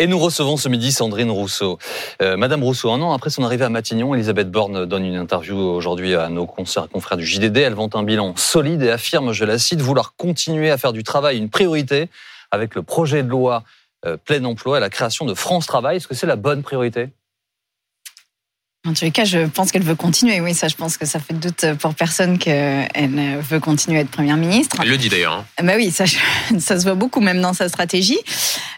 [0.00, 1.76] Et nous recevons ce midi Sandrine Rousseau.
[2.22, 5.56] Euh, Madame Rousseau, un an après son arrivée à Matignon, Elisabeth Borne donne une interview
[5.56, 7.56] aujourd'hui à nos confrères du JDD.
[7.56, 11.02] Elle vante un bilan solide et affirme, je la cite, vouloir continuer à faire du
[11.02, 12.10] travail une priorité
[12.52, 13.64] avec le projet de loi
[14.06, 15.96] euh, plein emploi et la création de France Travail.
[15.96, 17.08] Est-ce que c'est la bonne priorité?
[18.86, 20.40] En tous les cas, je pense qu'elle veut continuer.
[20.40, 24.10] Oui, ça, je pense que ça fait doute pour personne qu'elle veut continuer à être
[24.10, 24.76] première ministre.
[24.80, 25.44] Elle le dit d'ailleurs.
[25.58, 25.64] Hein.
[25.64, 26.04] Bah oui, ça,
[26.58, 28.18] ça se voit beaucoup même dans sa stratégie.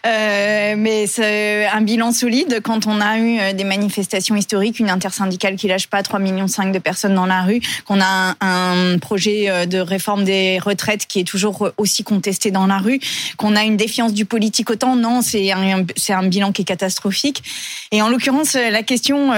[0.05, 4.89] Euh, mais c'est un bilan solide quand on a eu euh, des manifestations historiques, une
[4.89, 9.49] intersyndicale qui lâche pas 3,5 millions de personnes dans la rue, qu'on a un, projet
[9.49, 12.99] euh, de réforme des retraites qui est toujours aussi contesté dans la rue,
[13.37, 14.95] qu'on a une défiance du politique autant.
[14.95, 17.43] Non, c'est un, c'est un bilan qui est catastrophique.
[17.91, 19.31] Et en l'occurrence, la question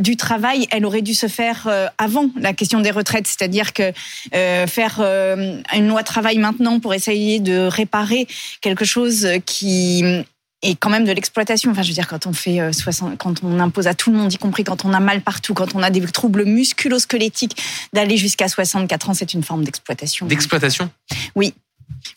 [0.00, 1.68] du travail, elle aurait dû se faire
[1.98, 3.92] avant la question des retraites, c'est-à-dire que
[4.32, 8.26] faire une loi travail maintenant pour essayer de réparer
[8.60, 10.24] quelque chose qui
[10.62, 11.70] et quand même de l'exploitation.
[11.70, 14.18] Enfin, je veux dire, quand on fait 60, euh, quand on impose à tout le
[14.18, 17.56] monde, y compris quand on a mal partout, quand on a des troubles musculo-squelettiques,
[17.92, 20.26] d'aller jusqu'à 64 ans, c'est une forme d'exploitation.
[20.26, 20.90] D'exploitation?
[21.34, 21.54] Oui.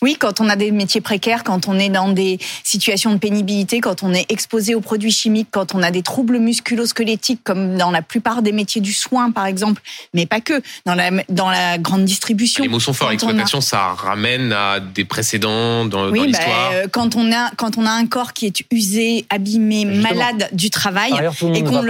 [0.02, 3.80] Oui, quand on a des métiers précaires, quand on est dans des situations de pénibilité,
[3.80, 7.92] quand on est exposé aux produits chimiques, quand on a des troubles musculo-squelettiques, comme dans
[7.92, 9.82] la plupart des métiers du soin, par exemple,
[10.14, 12.64] mais pas que, dans la, dans la grande distribution.
[12.64, 16.72] Les mots sont forts, exploitation, ça ramène à des précédents dans, oui, dans l'histoire.
[16.72, 20.70] Bah, quand, on a, quand on a un corps qui est usé, abîmé, malade du
[20.70, 21.14] travail,
[21.54, 21.84] et qu'on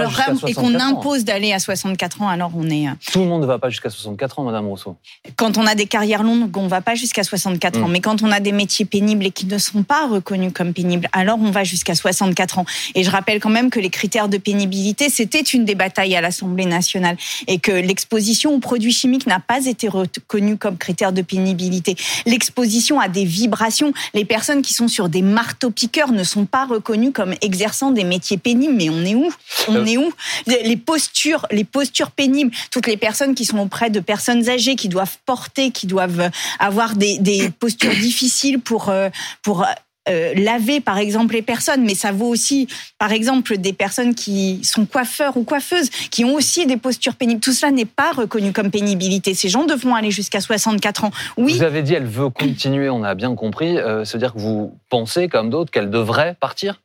[0.46, 2.88] et qu'on impose d'aller à 64 ans, alors on est...
[2.88, 4.96] Euh, tout le monde ne va pas jusqu'à 64 ans, Madame Rousseau.
[5.36, 7.88] Quand on a des carrières longues, on ne va pas jusqu'à 64 ans.
[7.88, 7.92] Mm.
[7.92, 11.08] Mais quand on a des métiers pénibles et qui ne sont pas reconnus comme pénibles,
[11.12, 12.66] alors on va jusqu'à 64 ans.
[12.94, 16.20] Et je rappelle quand même que les critères de pénibilité, c'était une des batailles à
[16.20, 21.22] l'Assemblée nationale et que l'exposition aux produits chimiques n'a pas été reconnue comme critère de
[21.22, 21.96] pénibilité.
[22.26, 27.12] L'exposition à des vibrations, les personnes qui sont sur des marteaux-piqueurs ne sont pas reconnues
[27.12, 28.74] comme exerçant des métiers pénibles.
[28.74, 29.30] Mais on est où?
[29.68, 29.84] On euh.
[29.84, 30.12] est où?
[30.46, 34.88] Les postures, les postures pénibles, toutes les personnes qui sont auprès de personnes âgées, qui
[34.88, 39.08] doivent porter, qui doivent avoir des, des posture difficile pour euh,
[39.42, 39.66] pour
[40.06, 44.60] euh, laver par exemple les personnes, mais ça vaut aussi par exemple des personnes qui
[44.62, 47.40] sont coiffeurs ou coiffeuses, qui ont aussi des postures pénibles.
[47.40, 49.32] Tout cela n'est pas reconnu comme pénibilité.
[49.32, 51.10] Ces gens devront aller jusqu'à 64 ans.
[51.38, 51.56] Oui.
[51.56, 53.78] Vous avez dit elle veut continuer, on a bien compris.
[53.78, 56.82] Euh, C'est-à-dire que vous pensez comme d'autres qu'elle devrait partir?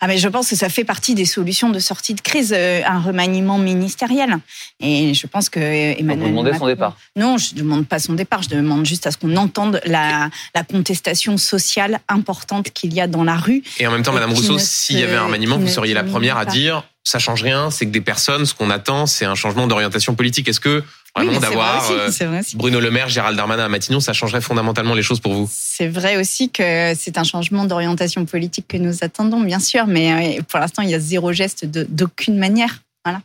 [0.00, 2.82] Ah mais je pense que ça fait partie des solutions de sortie de crise, euh,
[2.86, 4.38] un remaniement ministériel.
[4.80, 6.18] Et je pense que Emmanuel.
[6.18, 8.42] vous demandez son départ Non, je ne demande pas son départ.
[8.42, 13.06] Je demande juste à ce qu'on entende la, la, contestation sociale importante qu'il y a
[13.06, 13.62] dans la rue.
[13.78, 16.36] Et en même temps, Madame Rousseau, s'il y avait un remaniement, vous seriez la première
[16.36, 17.70] à dire ça change rien.
[17.70, 20.48] C'est que des personnes, ce qu'on attend, c'est un changement d'orientation politique.
[20.48, 20.82] Est-ce que
[21.14, 22.10] vraiment d'avoir euh,
[22.54, 25.50] Bruno Le Maire, Gérald Darmanin à Matignon, ça changerait fondamentalement les choses pour vous?
[25.52, 30.38] C'est vrai aussi que c'est un changement d'orientation politique que nous attendons, bien sûr, mais
[30.38, 32.82] euh, pour l'instant, il y a zéro geste d'aucune manière.
[33.04, 33.20] Voilà.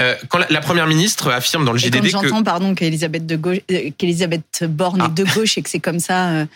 [0.00, 3.58] Euh, quand la, première ministre affirme dans le JDD que j'entends pardon qu'Elisabeth de gauche,
[3.98, 5.08] qu'Elisabeth Borne est ah.
[5.08, 6.46] de gauche et que c'est comme ça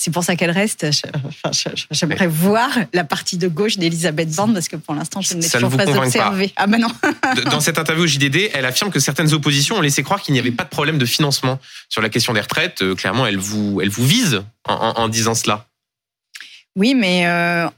[0.00, 0.86] c'est pour ça qu'elle reste.
[1.90, 5.48] J'aimerais voir la partie de gauche d'Elisabeth Borne parce que pour l'instant, je ne l'ai
[5.48, 6.52] toujours pas observé.
[6.56, 6.88] Ah ben non.
[7.50, 10.38] Dans cette interview au JDD, elle affirme que certaines oppositions ont laissé croire qu'il n'y
[10.38, 12.82] avait pas de problème de financement sur la question des retraites.
[12.82, 15.66] Euh, clairement, elle vous, elle vous vise en, disant cela.
[16.76, 17.68] Oui, mais euh,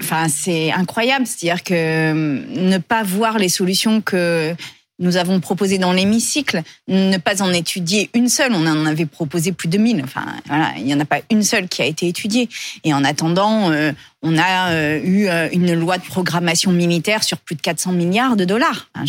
[0.00, 1.26] enfin, c'est incroyable.
[1.26, 4.54] C'est-à-dire que euh, ne pas voir les solutions que
[4.98, 8.52] nous avons proposé dans l'hémicycle ne pas en étudier une seule.
[8.52, 10.02] On en avait proposé plus de 1000.
[10.02, 12.48] Enfin, voilà, il n'y en a pas une seule qui a été étudiée.
[12.84, 13.92] Et en attendant, euh,
[14.22, 18.36] on a euh, eu euh, une loi de programmation militaire sur plus de 400 milliards
[18.36, 19.04] de dollars, hein,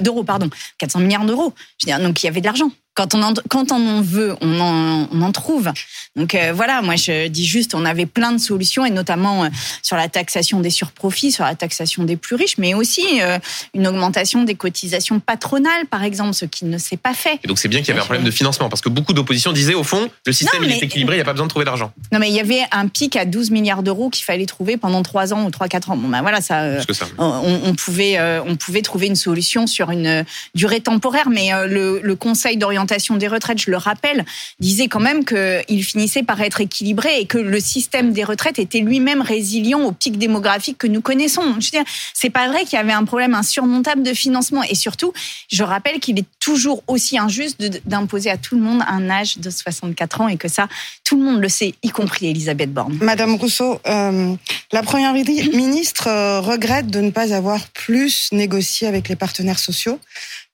[0.00, 1.54] d'euros, pardon, 400 milliards d'euros.
[1.86, 2.70] Donc il y avait de l'argent.
[2.94, 5.72] Quand on, en, quand on en veut, on en, on en trouve.
[6.14, 9.48] Donc euh, voilà, moi je dis juste, on avait plein de solutions, et notamment euh,
[9.82, 13.40] sur la taxation des surprofits, sur la taxation des plus riches, mais aussi euh,
[13.74, 17.40] une augmentation des cotisations patronales, par exemple, ce qui ne s'est pas fait.
[17.42, 19.50] Et donc c'est bien qu'il y avait un problème de financement, parce que beaucoup d'oppositions
[19.50, 21.64] disaient, au fond, le système il est équilibré, il n'y a pas besoin de trouver
[21.64, 21.92] d'argent.
[22.12, 25.02] Non, mais il y avait un pic à 12 milliards d'euros qu'il fallait trouver pendant
[25.02, 25.96] 3 ans ou 3-4 ans.
[25.96, 27.06] Bon ben voilà, ça, ça.
[27.18, 32.16] On, on, pouvait, on pouvait trouver une solution sur une durée temporaire, mais le, le
[32.16, 34.24] Conseil d'orientation des retraites, je le rappelle,
[34.60, 38.80] disait quand même qu'il finissait par être équilibré et que le système des retraites était
[38.80, 41.42] lui-même résilient au pic démographique que nous connaissons.
[41.60, 44.62] Je veux dire, c'est pas vrai qu'il y avait un problème insurmontable de financement.
[44.62, 45.12] Et surtout,
[45.50, 49.50] je rappelle qu'il est toujours aussi injuste d'imposer à tout le monde un âge de
[49.50, 50.68] 64 ans et que ça,
[51.04, 52.98] tout le monde le sait, y compris Elisabeth Borne.
[53.00, 54.23] Madame Rousseau, euh,
[54.72, 60.00] la première ministre euh, regrette de ne pas avoir plus négocié avec les partenaires sociaux.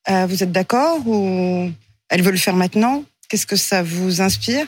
[0.09, 1.71] Euh, vous êtes d'accord ou
[2.09, 3.05] elle veut le faire maintenant?
[3.29, 4.67] Qu'est-ce que ça vous inspire?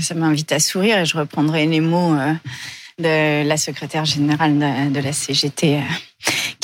[0.00, 2.34] Ça m'invite à sourire et je reprendrai les mots euh,
[2.98, 4.58] de la secrétaire générale
[4.92, 5.80] de, la CGT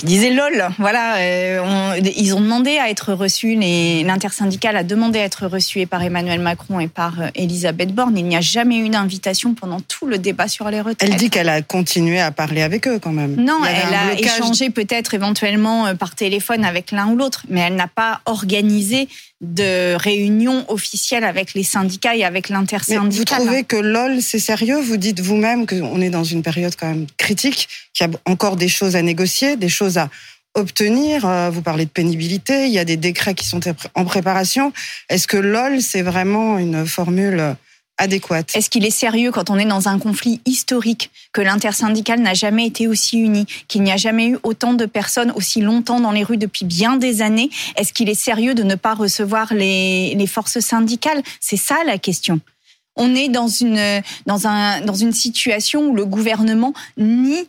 [0.05, 0.69] qui disait lol.
[0.79, 6.03] Voilà, euh, ils ont demandé à être reçus, l'intersyndicale a demandé à être reçu par
[6.03, 8.17] Emmanuel Macron et par euh, Elisabeth Borne.
[8.19, 11.09] Il n'y a jamais eu d'invitation pendant tout le débat sur les retraites.
[11.09, 13.37] Elle dit qu'elle a continué à parler avec eux quand même.
[13.37, 17.89] Non, elle a échangé peut-être éventuellement par téléphone avec l'un ou l'autre, mais elle n'a
[17.89, 19.09] pas organisé
[19.45, 23.39] de réunion officielle avec les syndicats et avec l'intersyndicale.
[23.39, 24.81] Vous trouvez que LOL, c'est sérieux?
[24.81, 28.57] Vous dites vous-même qu'on est dans une période quand même critique, qu'il y a encore
[28.57, 30.09] des choses à négocier, des choses à
[30.55, 31.27] obtenir.
[31.27, 33.61] Euh, vous parlez de pénibilité, il y a des décrets qui sont
[33.95, 34.73] en préparation.
[35.09, 37.57] Est-ce que LOL, c'est vraiment une formule
[37.99, 38.55] adéquate.
[38.57, 42.67] Est-ce qu'il est sérieux quand on est dans un conflit historique, que l'intersyndicale n'a jamais
[42.67, 46.25] été aussi uni, qu'il n'y a jamais eu autant de personnes aussi longtemps dans les
[46.25, 47.51] rues depuis bien des années?
[47.77, 51.23] Est-ce qu'il est sérieux de ne pas recevoir les, forces syndicales?
[51.41, 52.41] C'est ça la question.
[52.97, 57.47] On est dans une, dans, un, dans une situation où le gouvernement nie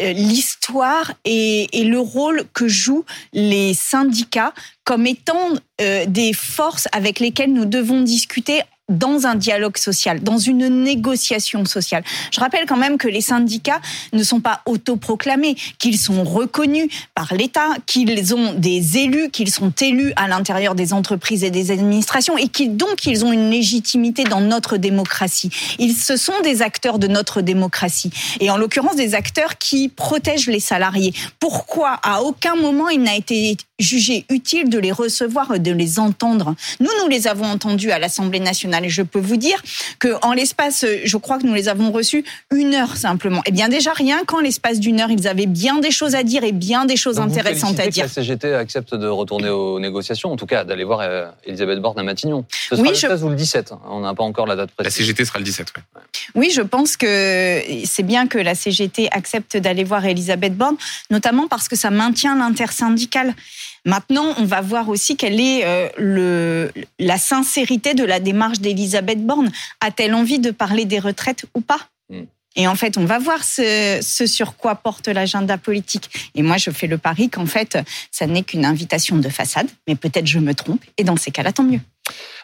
[0.00, 4.52] l'histoire et, et, le rôle que jouent les syndicats
[4.82, 5.50] comme étant
[5.80, 11.64] euh, des forces avec lesquelles nous devons discuter dans un dialogue social, dans une négociation
[11.64, 12.02] sociale.
[12.32, 13.80] Je rappelle quand même que les syndicats
[14.12, 19.72] ne sont pas autoproclamés, qu'ils sont reconnus par l'État, qu'ils ont des élus, qu'ils sont
[19.80, 24.24] élus à l'intérieur des entreprises et des administrations et qu'ils donc ils ont une légitimité
[24.24, 25.50] dans notre démocratie.
[25.78, 30.48] Ils ce sont des acteurs de notre démocratie et en l'occurrence des acteurs qui protègent
[30.48, 31.14] les salariés.
[31.38, 32.00] Pourquoi?
[32.02, 36.90] À aucun moment il n'a été jugé utile de les recevoir, de les entendre Nous
[37.02, 39.62] nous les avons entendus à l'Assemblée nationale et je peux vous dire
[39.98, 43.40] que en l'espace, je crois que nous les avons reçus une heure simplement.
[43.40, 46.22] Et eh bien déjà rien qu'en l'espace d'une heure, ils avaient bien des choses à
[46.22, 48.04] dire et bien des choses intéressantes à dire.
[48.04, 51.80] Que la CGT accepte de retourner aux négociations, en tout cas d'aller voir euh, Elisabeth
[51.80, 52.44] Borne à Matignon.
[52.50, 55.00] Ce sera oui, le 16 ou le 17 On n'a pas encore la date précise.
[55.00, 55.72] La CGT sera le 17.
[55.76, 56.02] Oui,
[56.34, 60.76] oui je pense que c'est bien que la CGT accepte d'aller voir Elisabeth Borne,
[61.10, 63.34] notamment parce que ça maintient l'intersyndical.
[63.84, 69.24] Maintenant, on va voir aussi quelle est euh, le, la sincérité de la démarche d'Elisabeth
[69.24, 69.50] Borne.
[69.80, 72.22] A-t-elle envie de parler des retraites ou pas hmm.
[72.54, 76.30] Et en fait, on va voir ce, ce sur quoi porte l'agenda politique.
[76.34, 77.78] Et moi, je fais le pari qu'en fait,
[78.10, 80.84] ça n'est qu'une invitation de façade, mais peut-être je me trompe.
[80.98, 81.80] Et dans ces cas-là, tant mieux.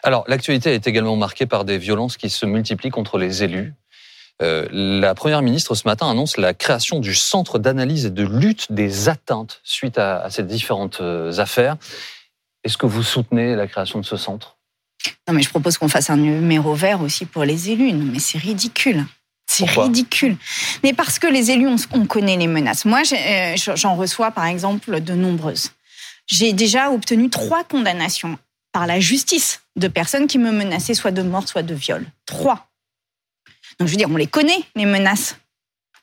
[0.01, 3.73] Alors, l'actualité est également marquée par des violences qui se multiplient contre les élus.
[4.41, 8.71] Euh, la Première ministre ce matin annonce la création du Centre d'analyse et de lutte
[8.71, 11.75] des atteintes suite à, ces différentes euh, affaires.
[12.63, 14.57] Est-ce que vous soutenez la création de ce centre?
[15.27, 17.91] Non, mais je propose qu'on fasse un numéro vert aussi pour les élus.
[17.91, 19.05] Non, mais c'est ridicule.
[19.49, 20.37] C'est ridicule.
[20.83, 22.85] Mais parce que les élus, on, connaît les menaces.
[22.85, 25.71] Moi, euh, j'en reçois par exemple de nombreuses.
[26.27, 28.37] J'ai déjà obtenu trois condamnations
[28.71, 32.05] par la justice de personnes qui me menaçaient soit de mort, soit de viol.
[32.27, 32.68] Trois.
[33.79, 35.37] Donc, je veux dire, on les connaît, les menaces.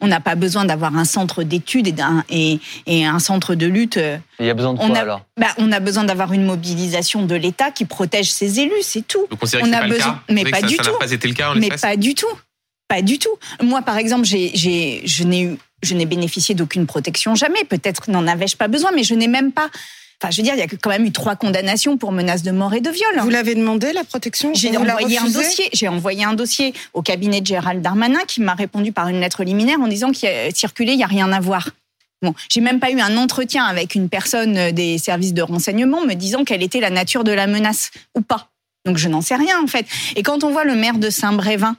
[0.00, 1.88] On n'a pas besoin d'avoir un centre d'études
[2.28, 3.98] et, et, un centre de lutte.
[4.38, 6.44] Il y a besoin de quoi on a, alors bah, On a besoin d'avoir une
[6.44, 9.26] mobilisation de l'État qui protège ses élus, c'est tout.
[9.30, 10.90] Vous on a besoin, mais pas du tout.
[10.98, 12.26] Pas été le cas mais pas du tout.
[12.88, 13.36] Pas du tout.
[13.62, 17.64] Moi, par exemple, je n'ai bénéficié d'aucune protection jamais.
[17.64, 19.70] Peut-être n'en avais-je pas besoin, mais je n'ai même pas
[20.22, 22.50] Enfin, je veux dire, il y a quand même eu trois condamnations pour menaces de
[22.50, 23.20] mort et de viol.
[23.20, 25.68] Vous l'avez demandé la protection J'ai envoyé un dossier.
[25.72, 29.44] J'ai envoyé un dossier au cabinet de Gérald Darmanin qui m'a répondu par une lettre
[29.44, 31.70] liminaire en disant qu'il a circulé, il y a rien à voir.
[32.22, 36.14] Bon, j'ai même pas eu un entretien avec une personne des services de renseignement me
[36.14, 38.48] disant quelle était la nature de la menace ou pas.
[38.86, 39.84] Donc je n'en sais rien en fait.
[40.14, 41.76] Et quand on voit le maire de Saint-Brévin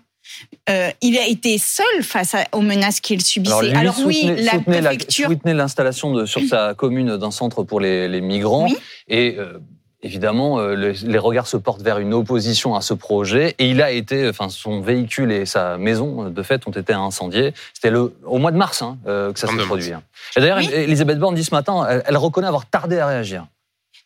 [0.69, 3.73] euh, il a été seul face aux menaces qu'il subissait.
[3.73, 8.67] Alors, oui, la préfecture soutenait l'installation sur sa commune d'un centre pour les, migrants
[9.07, 9.59] et euh,
[10.01, 13.55] évidemment, euh, les regards se portent vers une opposition à ce projet.
[13.59, 17.53] Et il a été, enfin, son véhicule et sa maison, de fait, ont été incendiés.
[17.73, 19.93] C'était le, au mois de mars hein, que ça s'est produit.
[19.93, 20.03] Hein.
[20.35, 23.47] Et d'ailleurs, Elisabeth Borne dit ce matin, elle, elle, reconnaît avoir tardé à réagir.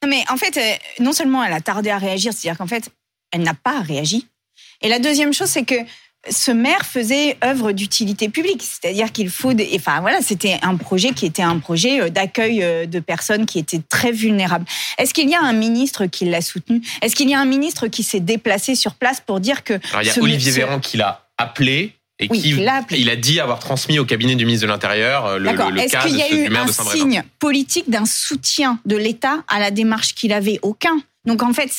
[0.08, 0.60] Mais en fait,
[1.00, 2.90] non seulement elle a tardé à réagir, c'est-à-dire qu'en fait,
[3.32, 4.28] elle n'a pas réagi.
[4.82, 5.76] Et la deuxième chose, c'est que
[6.30, 11.14] ce maire faisait œuvre d'utilité publique, c'est-à-dire qu'il faut, des, enfin voilà, c'était un projet
[11.14, 14.66] qui était un projet euh, d'accueil euh, de personnes qui étaient très vulnérables.
[14.98, 16.82] Est-ce qu'il y a un ministre qui l'a soutenu?
[17.02, 20.04] Est-ce qu'il y a un ministre qui s'est déplacé sur place pour dire que Alors,
[20.04, 23.98] il y a Olivier Véran qui l'a appelé et qui il a, dit avoir transmis
[23.98, 26.68] au cabinet du ministre de l'Intérieur euh, le, le, Est-ce qu'il y a eu un
[26.68, 30.60] signe politique d'un soutien de l'État à la démarche qu'il avait?
[30.62, 31.02] Aucun.
[31.26, 31.72] Donc en fait,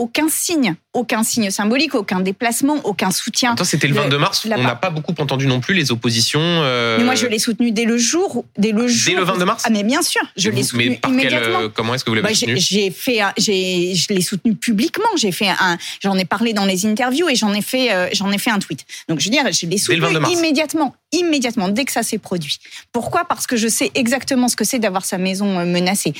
[0.00, 3.54] aucun signe, aucun signe symbolique, aucun déplacement, aucun soutien.
[3.62, 4.46] c'était le 22 mars.
[4.50, 6.40] On n'a pas beaucoup entendu non plus les oppositions.
[6.42, 9.12] Euh, mais moi, je l'ai soutenu dès le jour, dès le jour.
[9.12, 9.62] Dès le 22 mars.
[9.66, 11.68] Ah mais bien sûr, je l'ai soutenu mais immédiatement.
[11.74, 15.10] comment est-ce que vous l'avez bah, soutenu J'ai fait, j'ai, je l'ai soutenu publiquement.
[15.16, 18.32] J'ai fait un, j'en ai parlé dans les interviews et j'en ai fait, euh, j'en
[18.32, 18.86] ai fait un tweet.
[19.08, 22.58] Donc je veux dire, je l'ai soutenu immédiatement, immédiatement dès que ça s'est produit.
[22.92, 23.26] Pourquoi?
[23.26, 26.14] Parce que je sais exactement ce que c'est d'avoir sa maison euh, menacée.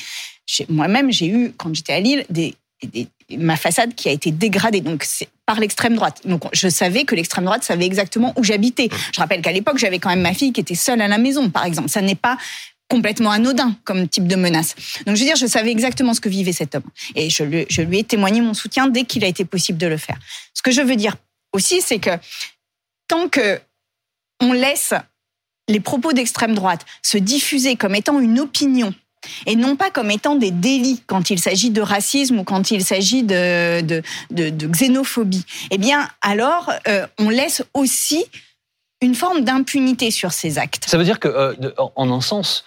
[0.69, 2.55] Moi-même, j'ai eu, quand j'étais à Lille, des,
[3.37, 4.81] ma façade qui a été dégradée.
[4.81, 5.05] Donc,
[5.45, 6.21] par l'extrême droite.
[6.25, 8.89] Donc, je savais que l'extrême droite savait exactement où j'habitais.
[9.13, 11.49] Je rappelle qu'à l'époque, j'avais quand même ma fille qui était seule à la maison,
[11.49, 11.89] par exemple.
[11.89, 12.37] Ça n'est pas
[12.87, 14.75] complètement anodin comme type de menace.
[15.05, 16.83] Donc, je veux dire, je savais exactement ce que vivait cet homme.
[17.15, 19.87] Et je lui, je lui ai témoigné mon soutien dès qu'il a été possible de
[19.87, 20.17] le faire.
[20.53, 21.15] Ce que je veux dire
[21.53, 22.11] aussi, c'est que
[23.07, 23.59] tant que
[24.41, 24.93] on laisse
[25.67, 28.93] les propos d'extrême droite se diffuser comme étant une opinion
[29.45, 32.83] et non pas comme étant des délits quand il s'agit de racisme ou quand il
[32.83, 34.01] s'agit de,
[34.31, 38.25] xénophobie, eh bien alors euh, on laisse aussi
[39.01, 40.85] une forme d'impunité sur ces actes.
[40.87, 41.53] Ça veut dire que, euh,
[41.95, 42.65] en un sens,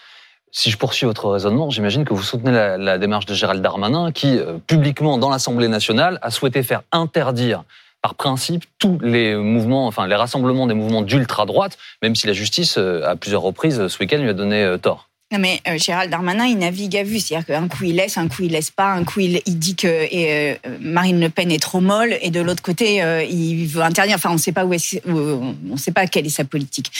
[0.50, 4.38] si je poursuis votre raisonnement, j'imagine que vous soutenez la, démarche de Gérald Darmanin qui,
[4.38, 7.62] euh, publiquement dans l'Assemblée nationale, a souhaité faire interdire
[8.02, 12.76] par principe tous les mouvements, enfin les rassemblements des mouvements d'ultra-droite, même si la justice,
[12.76, 15.08] à plusieurs reprises ce week-end, lui a donné tort.
[15.32, 18.28] Non mais euh, Gérald Darmanin, il navigue à vue, c'est-à-dire qu'un coup il laisse, un
[18.28, 21.80] coup il laisse pas, un coup il, dit que euh, Marine Le Pen est trop
[21.80, 24.16] molle, et de l'autre côté euh, il veut interdire.
[24.16, 26.92] Enfin, on ne sait pas où, est, sait pas quelle est sa politique.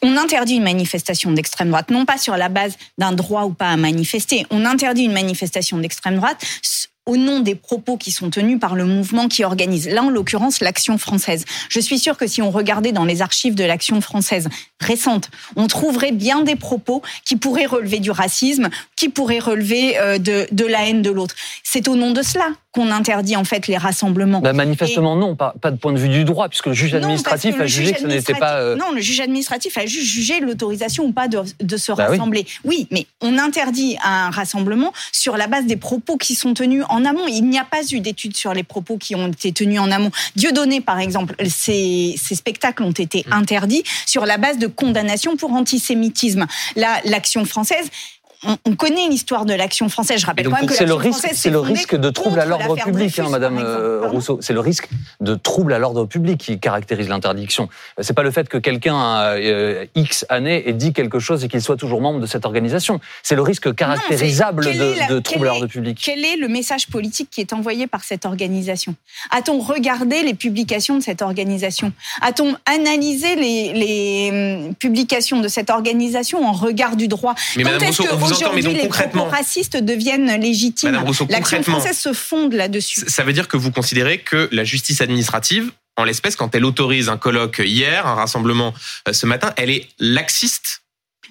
[0.00, 3.68] On interdit une manifestation d'extrême droite, non pas sur la base d'un droit ou pas
[3.68, 4.46] à manifester.
[4.50, 6.44] On interdit une manifestation d'extrême droite
[7.06, 9.88] au nom des propos qui sont tenus par le mouvement qui organise.
[9.88, 11.44] Là, en l'occurrence, l'Action française.
[11.68, 14.48] Je suis sûre que si on regardait dans les archives de l'Action française
[14.80, 20.18] récente, on trouverait bien des propos qui pourraient relever du racisme, qui pourraient relever euh,
[20.18, 21.34] de, de la haine de l'autre.
[21.64, 24.40] C'est au nom de cela qu'on interdit en fait les rassemblements.
[24.40, 27.60] Bah, manifestement non, pas, pas, de point de vue du droit, puisque le juge administratif
[27.60, 28.56] a jugé que ce n'était pas.
[28.56, 32.06] Euh, non, le juge administratif a juste jugé l'autorisation ou pas de, de se bah
[32.08, 32.46] rassembler.
[32.64, 32.88] Oui.
[32.90, 37.26] mais on interdit un rassemblement sur la base des propos qui sont tenus en amont.
[37.28, 40.10] Il n'y a pas eu d'études sur les propos qui ont été tenus en amont.
[40.36, 43.32] Dieudonné, par exemple, ces, ces spectacles ont été mmh.
[43.34, 46.46] interdits sur la base de condamnation pour antisémitisme.
[46.76, 47.90] L'action française
[48.44, 50.20] on, connaît l'histoire de l'action française.
[50.20, 52.74] Je rappelle quand même que c'est le risque, c'est le risque de trouble à l'ordre
[52.74, 54.38] public, hein, Madame euh, Rousseau.
[54.40, 54.88] C'est le risque
[55.20, 57.68] de trouble à l'ordre public qui caractérise l'interdiction.
[58.00, 61.48] C'est pas le fait que quelqu'un a euh, X années ait dit quelque chose et
[61.48, 63.00] qu'il soit toujours membre de cette organisation.
[63.22, 66.00] C'est le risque caractérisable de, trouble à l'ordre public.
[66.02, 68.94] Quel est le message politique qui est envoyé par cette organisation?
[69.30, 71.92] A-t-on regardé les publications de cette organisation?
[72.20, 77.34] A-t-on analysé les, hum, publications de cette organisation en regard du droit?
[77.56, 81.04] Mais Madame Rousseau, Aujourd'hui, les concrètement, racistes deviennent légitimes.
[81.28, 83.04] L'action française se fonde là-dessus.
[83.06, 87.08] Ça veut dire que vous considérez que la justice administrative, en l'espèce, quand elle autorise
[87.08, 88.72] un colloque hier, un rassemblement
[89.08, 90.82] euh, ce matin, elle est laxiste?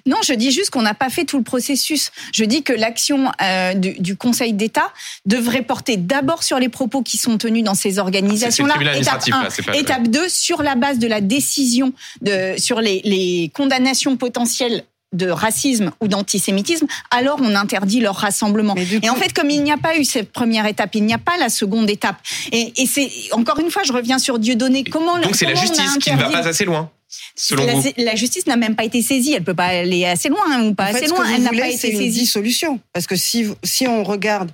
[0.06, 2.10] Non, je dis juste qu'on n'a pas fait tout le processus.
[2.32, 4.92] Je dis que l'action euh, du, Conseil d'État
[5.26, 8.74] devrait porter d'abord sur les propos qui sont tenus dans ces organisations-là.
[8.96, 9.22] Étape,
[9.68, 14.84] 1, étape 2, sur la base de la décision de, sur les, les condamnations potentielles
[15.12, 18.74] de racisme ou d'antisémitisme, alors on interdit leur rassemblement.
[19.02, 21.18] Et en fait, comme il n'y a pas eu cette première étape, il n'y a
[21.18, 22.16] pas la seconde étape.
[22.50, 24.84] Et, c'est encore une fois, je reviens sur Dieu donné.
[24.84, 26.90] Comment donc c'est la justice qui ne va pas assez loin.
[27.36, 27.88] Selon la, vous?
[27.98, 29.34] la, justice n'a même pas été saisie.
[29.34, 31.24] Elle peut pas aller assez loin hein, ou pas assez loin.
[31.34, 32.06] Elle n'a pas été saisie.
[32.06, 32.80] Une dissolution.
[32.92, 34.50] Parce que si si on regarde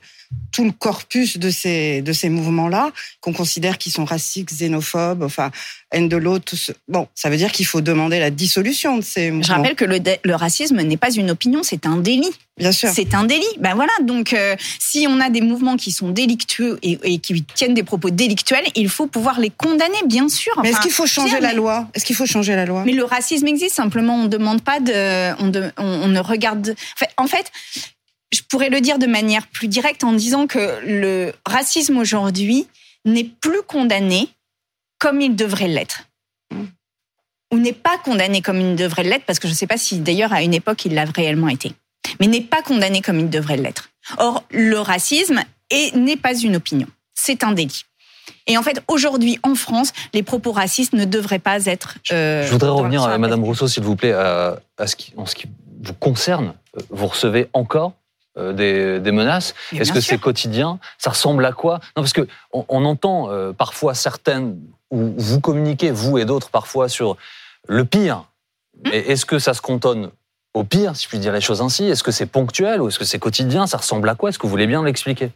[0.52, 5.50] tout le corpus de ces, de ces mouvements-là, qu'on considère qu'ils sont racistes, xénophobes, enfin,
[5.92, 6.54] haine de l'autre.
[6.88, 9.42] Bon, ça veut dire qu'il faut demander la dissolution de ces mouvements.
[9.42, 12.32] Je rappelle que le, le racisme n'est pas une opinion, c'est un délit.
[12.58, 12.90] Bien sûr.
[12.92, 13.46] C'est un délit.
[13.60, 17.74] Ben voilà, donc euh, si on a des mouvements qui sont délictueux et, qui tiennent
[17.74, 20.52] des propos délictuels, il faut pouvoir les condamner, bien sûr.
[20.62, 21.88] mais est-ce qu'il faut changer la loi?
[21.94, 22.82] Est-ce qu'il faut changer la loi?
[22.84, 25.32] Mais le racisme existe, simplement on ne demande pas de...
[25.40, 26.74] On, on, ne regarde...
[27.16, 27.50] en fait
[28.32, 32.66] je pourrais le dire de manière plus directe en disant que le racisme aujourd'hui
[33.04, 34.28] n'est plus condamné
[34.98, 36.04] comme il devrait l'être.
[37.52, 39.98] Ou n'est pas condamné comme il devrait l'être, parce que je ne sais pas si
[40.00, 41.72] d'ailleurs à une époque il l'a réellement été,
[42.20, 43.90] mais n'est pas condamné comme il devrait l'être.
[44.18, 45.42] Or, le racisme
[45.94, 47.84] n'est pas une opinion, c'est un délit.
[48.46, 51.96] Et en fait, aujourd'hui, en France, les propos racistes ne devraient pas être.
[52.12, 55.34] Euh, je voudrais revenir à Madame Rousseau, s'il vous plaît, à, ce qui, en ce
[55.34, 55.46] qui
[55.82, 56.54] vous concerne.
[56.90, 57.92] Vous recevez encore
[58.38, 59.54] euh, des, menaces.
[59.72, 60.78] Est-ce que c'est quotidien?
[60.98, 61.74] Ça ressemble à quoi?
[61.96, 64.58] Non, parce que on, entend euh, parfois certaines,
[64.90, 67.16] ou vous communiquez, vous et d'autres, parfois sur
[67.66, 68.24] le pire.
[68.84, 68.90] Hmm.
[68.92, 70.10] est-ce que ça se cantonne
[70.54, 71.84] au pire, si je puis dire les choses ainsi?
[71.84, 73.66] Est-ce que c'est ponctuel ou est-ce que c'est quotidien?
[73.66, 74.28] Ça ressemble à quoi?
[74.28, 75.32] Est-ce que vous voulez bien l'expliquer?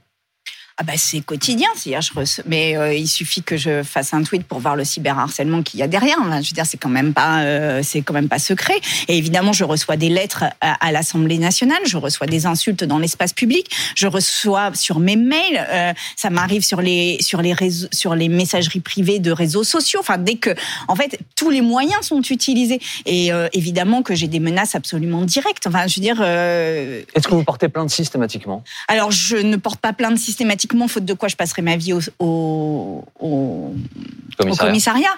[0.79, 4.45] Ah bah c'est quotidien, c'est je mais euh, il suffit que je fasse un tweet
[4.45, 6.17] pour voir le cyberharcèlement qu'il y a derrière.
[6.43, 8.81] je veux dire, c'est quand même pas, euh, c'est quand même pas secret.
[9.09, 13.35] Et évidemment, je reçois des lettres à, l'Assemblée nationale, je reçois des insultes dans l'espace
[13.35, 18.15] public, je reçois sur mes mails, euh, ça m'arrive sur les sur les réseaux, sur
[18.15, 20.01] les messageries privées de réseaux sociaux.
[20.01, 20.51] Enfin, dès que,
[20.89, 22.81] en fait, tous les moyens sont utilisés.
[23.05, 25.67] Et évidemment que j'ai des menaces absolument directes.
[25.67, 26.23] Enfin, je veux dire.
[26.23, 28.65] Est-ce que vous portez plainte systématiquement?
[28.89, 33.05] Alors, je ne porte pas plainte systématiquement faute de quoi je passerai ma vie au,
[34.59, 35.11] commissariat.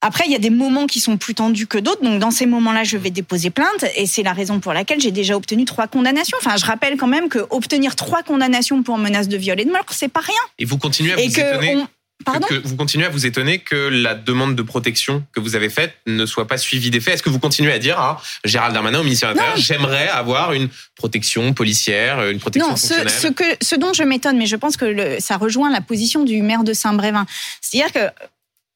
[0.00, 2.02] Après, il y a des moments qui sont plus tendus que d'autres.
[2.02, 3.86] Donc, dans ces moments-là, je vais déposer plainte.
[3.96, 6.36] Et c'est la raison pour laquelle j'ai déjà obtenu trois condamnations.
[6.42, 9.70] Enfin, je rappelle quand même que obtenir trois condamnations pour menace de viol et de
[9.70, 10.34] meurtre, c'est pas rien.
[10.58, 11.84] Et vous continuez à vous étonner
[12.24, 15.94] que vous continuez à vous étonner que la demande de protection que vous avez faite
[16.06, 17.14] ne soit pas suivie des faits.
[17.14, 20.52] Est-ce que vous continuez à dire à Gérald Darmanin au ministère de l'Intérieur, j'aimerais avoir
[20.52, 24.56] une protection policière, une protection non, ce, ce, que, ce dont je m'étonne, mais je
[24.56, 27.26] pense que le, ça rejoint la position du maire de Saint-Brévin.
[27.60, 28.24] C'est-à-dire que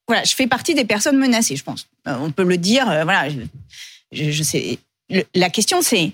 [0.07, 1.87] voilà, je fais partie des personnes menacées, je pense.
[2.07, 2.88] Euh, on peut le dire.
[2.88, 3.28] Euh, voilà,
[4.11, 4.78] je, je sais.
[5.35, 6.12] la question, c'est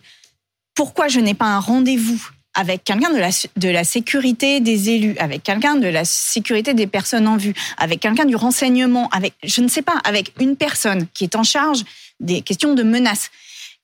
[0.75, 5.17] pourquoi je n'ai pas un rendez-vous avec quelqu'un de la, de la sécurité des élus,
[5.19, 9.61] avec quelqu'un de la sécurité des personnes en vue, avec quelqu'un du renseignement, avec, je
[9.61, 11.85] ne sais pas, avec une personne qui est en charge
[12.21, 13.31] des questions de menaces.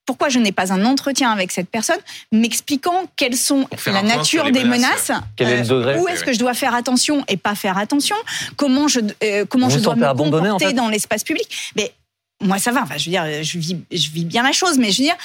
[0.06, 1.98] Pourquoi je n'ai pas un entretien avec cette personne
[2.32, 6.38] m'expliquant quelles sont la nature des menaces, Quel est le degré Où est-ce que je
[6.38, 8.16] dois faire attention et pas faire attention
[8.56, 11.46] Comment je, euh, comment je dois me comporter dans l'espace public
[11.76, 11.92] Mais
[12.40, 12.82] moi, ça va.
[12.82, 15.16] Enfin, je veux dire, je vis, je vis bien la chose, mais je veux dire,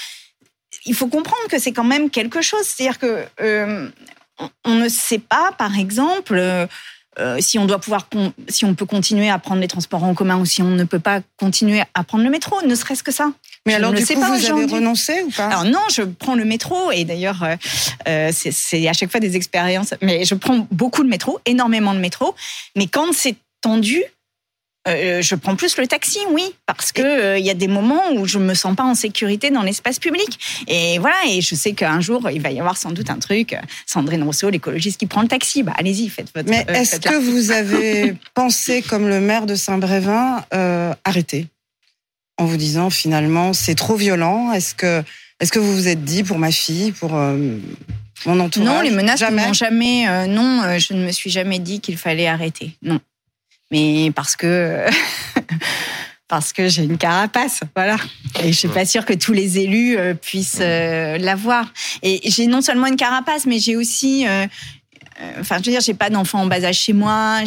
[0.85, 2.63] il faut comprendre que c'est quand même quelque chose.
[2.63, 3.89] C'est-à-dire que euh,
[4.63, 6.67] on ne sait pas, par exemple, euh,
[7.17, 8.07] euh, si on doit pouvoir,
[8.49, 10.99] si on peut continuer à prendre les transports en commun ou si on ne peut
[10.99, 13.31] pas continuer à prendre le métro, ne serait-ce que ça.
[13.65, 15.47] Mais alors, du coup, pas vous avez renoncé ou pas?
[15.47, 17.43] Alors non, je prends le métro et d'ailleurs,
[18.05, 19.93] c'est à chaque fois des expériences.
[20.01, 22.35] Mais je prends beaucoup de métro, énormément de métro.
[22.75, 24.03] Mais quand c'est tendu,
[24.87, 28.11] euh, je prends plus le taxi, oui, parce que il euh, y a des moments
[28.13, 30.39] où je me sens pas en sécurité dans l'espace public.
[30.67, 33.53] Et voilà, et je sais qu'un jour il va y avoir sans doute un truc.
[33.53, 36.49] Euh, Sandrine Rousseau, l'écologiste qui prend le taxi, bah allez-y, faites votre.
[36.49, 40.45] Mais est-ce que vous avez pensé, comme le maire de Saint-Brévin,
[41.03, 41.47] arrêter
[42.37, 44.51] en vous disant finalement c'est trop violent?
[44.51, 45.03] Est-ce que
[45.39, 49.19] est-ce que vous vous êtes dit pour ma fille, pour mon entourage Non, les menaces
[49.19, 49.51] jamais?
[49.53, 50.27] jamais.
[50.27, 52.75] non, je ne me suis jamais dit qu'il fallait arrêter.
[52.83, 52.99] Non
[53.71, 54.85] mais parce que
[56.27, 57.97] parce que j'ai une carapace, voilà.
[58.43, 61.71] Et je suis pas sûre que tous les élus euh, puissent euh, l'avoir.
[62.01, 64.47] Et j'ai non seulement une carapace, mais j'ai aussi euh,
[65.39, 67.39] Enfin, je veux dire, j'ai pas d'enfants en bas âge chez moi.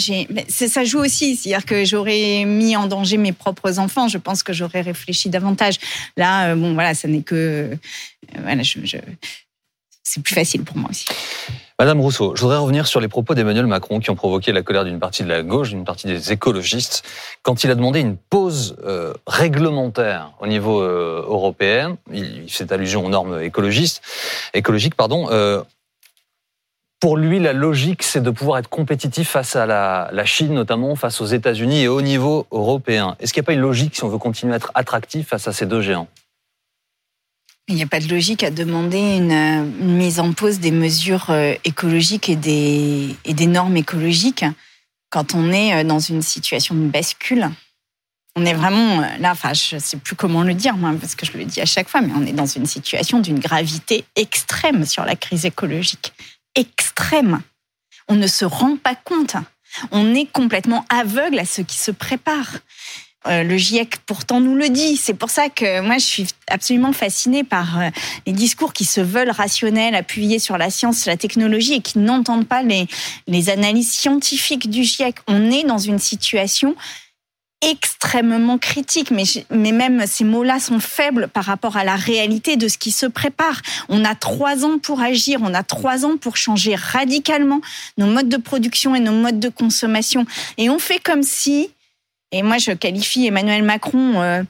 [0.48, 4.08] Ça joue aussi, c'est-à-dire que j'aurais mis en danger mes propres enfants.
[4.08, 5.74] Je pense que j'aurais réfléchi davantage.
[6.16, 7.76] Là, bon, voilà, ça n'est que,
[8.40, 8.96] voilà, je...
[10.02, 11.04] c'est plus facile pour moi aussi.
[11.80, 14.84] Madame Rousseau, je voudrais revenir sur les propos d'Emmanuel Macron qui ont provoqué la colère
[14.84, 17.04] d'une partie de la gauche, d'une partie des écologistes,
[17.44, 21.96] quand il a demandé une pause euh, réglementaire au niveau euh, européen.
[22.12, 24.02] Il, fait allusion aux normes écologistes,
[24.54, 24.96] écologiques.
[24.96, 25.28] Pardon.
[25.30, 25.62] Euh,
[26.98, 30.96] pour lui, la logique, c'est de pouvoir être compétitif face à la, la Chine, notamment
[30.96, 33.14] face aux États-Unis et au niveau européen.
[33.20, 35.46] Est-ce qu'il n'y a pas une logique si on veut continuer à être attractif face
[35.46, 36.08] à ces deux géants?
[37.68, 41.54] Il n'y a pas de logique à demander une, mise en pause des mesures euh,
[41.64, 44.44] écologiques et des, normes écologiques
[45.10, 47.50] quand on est euh, dans une situation de bascule.
[48.36, 51.14] On est vraiment euh, là, enfin, je ne sais plus comment le dire, moi, parce
[51.14, 54.04] que je le dis à chaque fois, mais on est dans une situation d'une gravité
[54.16, 56.14] extrême sur la crise écologique.
[56.54, 57.42] Extrême.
[58.08, 59.36] On ne se rend pas compte.
[59.90, 62.56] On est complètement aveugle à ce qui se prépare.
[63.26, 64.96] Euh, le GIEC pourtant nous le dit.
[64.96, 67.88] C'est pour ça que moi je suis absolument fascinée par euh,
[68.26, 72.46] les discours qui se veulent rationnels, appuyés sur la science, la technologie et qui n'entendent
[72.46, 75.16] pas les, analyses scientifiques du GIEC.
[75.26, 76.76] On est dans une situation
[77.60, 82.78] extrêmement critique, mais même ces mots-là sont faibles par rapport à la réalité de ce
[82.78, 83.62] qui se prépare.
[83.88, 87.60] On a trois ans pour agir, on a trois ans pour changer radicalement
[87.96, 90.24] nos modes de production et nos modes de consommation.
[90.56, 91.70] Et on fait comme si
[92.32, 94.42] et moi, je qualifie Emmanuel Macron euh,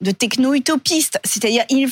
[0.00, 1.18] de techno-utopiste.
[1.24, 1.88] C'est-à-dire, il,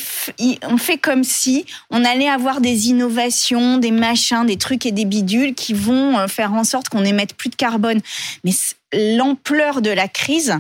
[0.62, 5.04] on fait comme si on allait avoir des innovations, des machins, des trucs et des
[5.04, 8.00] bidules qui vont euh, faire en sorte qu'on émette plus de carbone.
[8.44, 8.52] Mais
[8.92, 10.58] l'ampleur de la crise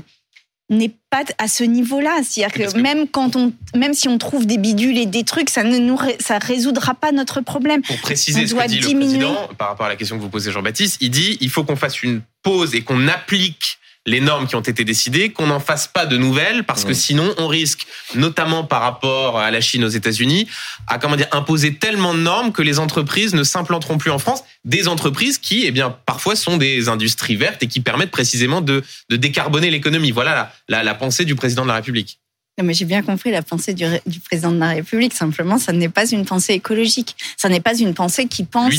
[0.70, 2.20] n'est pas à ce niveau-là.
[2.22, 5.62] C'est-à-dire que, même quand on, même si on trouve des bidules et des trucs, ça
[5.62, 7.82] ne nous, ça résoudra pas notre problème.
[7.82, 10.50] Pour préciser ce que dit le président par rapport à la question que vous posez
[10.52, 14.56] Jean-Baptiste, il dit il faut qu'on fasse une pause et qu'on applique les normes qui
[14.56, 16.94] ont été décidées, qu'on n'en fasse pas de nouvelles, parce que mmh.
[16.94, 20.46] sinon on risque, notamment par rapport à la Chine, aux États-Unis,
[20.86, 24.44] à comment dire imposer tellement de normes que les entreprises ne s'implanteront plus en France.
[24.64, 28.82] Des entreprises qui, eh bien, parfois sont des industries vertes et qui permettent précisément de,
[29.08, 30.10] de décarboner l'économie.
[30.10, 32.18] Voilà la, la pensée du président de la République.
[32.56, 35.12] Non, mais j'ai bien compris la pensée du, du, président de la République.
[35.12, 37.16] Simplement, ça n'est pas une pensée écologique.
[37.36, 38.74] Ça n'est pas une pensée qui pense,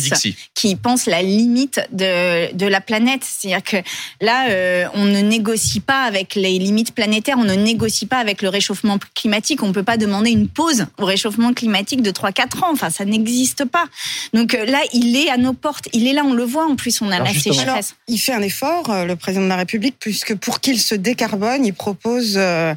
[0.54, 3.24] qui pense la limite de, de la planète.
[3.24, 3.78] C'est-à-dire que
[4.22, 8.42] là, euh, on ne négocie pas avec les limites planétaires, on ne négocie pas avec
[8.42, 9.62] le réchauffement climatique.
[9.62, 12.72] On peut pas demander une pause au réchauffement climatique de 3-4 ans.
[12.72, 13.86] Enfin, ça n'existe pas.
[14.34, 15.90] Donc euh, là, il est à nos portes.
[15.92, 16.66] Il est là, on le voit.
[16.66, 17.96] En plus, on a la sécheresse.
[18.08, 21.66] il fait un effort, euh, le président de la République, puisque pour qu'il se décarbone,
[21.66, 22.74] il propose euh,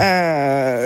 [0.00, 0.39] euh,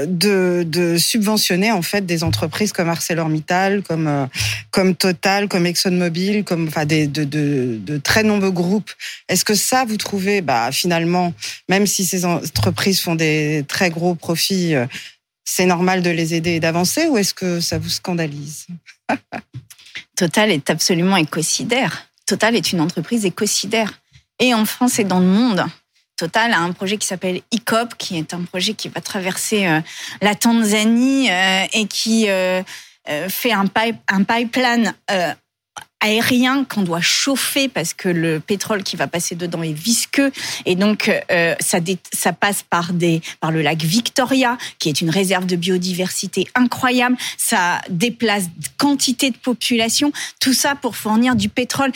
[0.06, 4.26] de, de, subventionner en fait des entreprises comme ArcelorMittal, comme euh,
[4.70, 8.90] comme Total, comme ExxonMobil, comme enfin de très nombreux groupes.
[9.28, 11.34] Est-ce que ça vous trouvez, bah finalement,
[11.68, 14.86] même si ces entreprises font des très gros profits, euh,
[15.44, 18.66] c'est normal de les aider et d'avancer, ou est-ce que ça vous scandalise?
[20.16, 22.08] Total est absolument écocidaire.
[22.26, 24.00] Total est une entreprise écocidaire.
[24.38, 25.64] Et en France et dans le monde.
[26.16, 29.80] Total a un projet qui s'appelle ICOP, qui est un projet qui va traverser euh,
[30.22, 32.62] la Tanzanie euh, et qui euh,
[33.28, 34.94] fait un, pipe, un pipeline
[36.04, 40.30] aérien qu'on doit chauffer parce que le pétrole qui va passer dedans est visqueux
[40.66, 41.78] et donc euh, ça,
[42.12, 47.16] ça passe par des par le lac Victoria qui est une réserve de biodiversité incroyable.
[47.38, 48.44] Ça déplace
[48.76, 51.90] quantité de population, tout ça pour fournir du pétrole.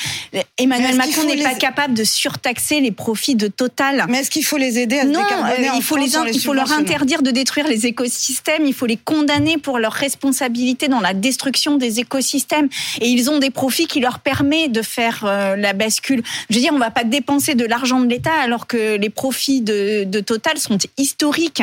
[0.56, 4.04] Emmanuel Macron n'est pas capable de surtaxer les profits de Total.
[4.08, 6.54] Mais est-ce qu'il faut les aider à se décarboner euh, il faut les il faut
[6.54, 8.64] leur interdire de détruire les écosystèmes.
[8.66, 12.68] Il faut les condamner pour leur responsabilité dans la destruction des écosystèmes.
[13.00, 16.22] Et ils ont des profits qui leur permet de faire euh, la bascule.
[16.50, 19.60] Je veux dire, on va pas dépenser de l'argent de l'État alors que les profits
[19.60, 21.62] de, Total sont historiques.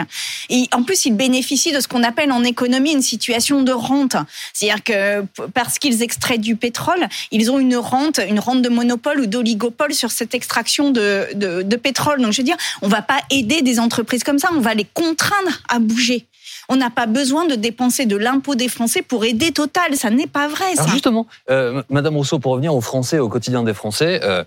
[0.50, 4.16] Et en plus, ils bénéficient de ce qu'on appelle en économie une situation de rente.
[4.54, 9.20] C'est-à-dire que parce qu'ils extraient du pétrole, ils ont une rente, une rente de monopole
[9.20, 12.22] ou d'oligopole sur cette extraction de pétrole.
[12.22, 14.86] Donc, je veux dire, on va pas aider des entreprises comme ça, on va les
[14.86, 16.26] contraindre à bouger.
[16.70, 19.96] On n'a pas besoin de dépenser de l'impôt des Français pour aider Total.
[19.96, 20.76] Ça n'est pas vrai.
[20.76, 20.88] Ça.
[20.88, 24.20] justement, euh, Madame Rousseau, pour revenir aux Français, au quotidien des Français.
[24.24, 24.44] Euh,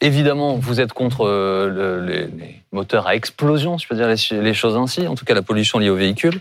[0.00, 4.08] évidemment, vous êtes contre euh, les, moteurs à explosion, si je peux dire
[4.42, 6.40] les, choses ainsi, en tout cas la pollution liée aux véhicules.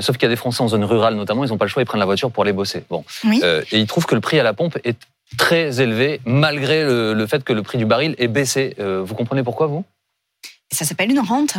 [0.00, 1.82] sauf qu'il y a des Français en zone rurale notamment, ils n'ont pas le choix,
[1.82, 2.84] ils prennent la voiture pour aller bosser.
[2.88, 3.04] Bon.
[3.24, 4.96] et ils trouvent que le prix à la pompe est
[5.36, 8.74] très élevé, malgré le, le fait que le prix du baril est baissé.
[8.78, 9.84] vous comprenez pourquoi, vous?
[10.72, 11.56] Ça s'appelle une rente.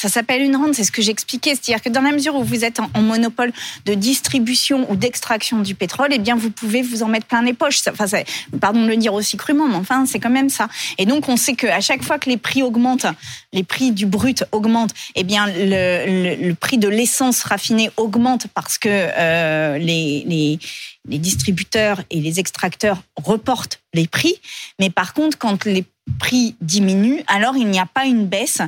[0.00, 1.56] Ça s'appelle une rente, c'est ce que j'expliquais.
[1.56, 3.52] C'est-à-dire que dans la mesure où vous êtes en, monopole
[3.84, 7.52] de distribution ou d'extraction du pétrole, eh bien, vous pouvez vous en mettre plein les
[7.52, 7.80] poches.
[7.88, 8.06] Enfin,
[8.60, 10.68] pardon de le dire aussi crûment, mais enfin, c'est quand même ça.
[10.98, 13.06] Et donc, on sait qu'à chaque fois que les prix augmentent,
[13.52, 18.78] les prix du brut augmentent, eh bien, le, le, prix de l'essence raffinée augmente parce
[18.78, 20.60] que euh, les, les,
[21.08, 24.36] les distributeurs et les extracteurs reportent les prix.
[24.78, 25.84] Mais par contre, quand les
[26.20, 28.62] prix diminuent, alors il n'y a pas une baisse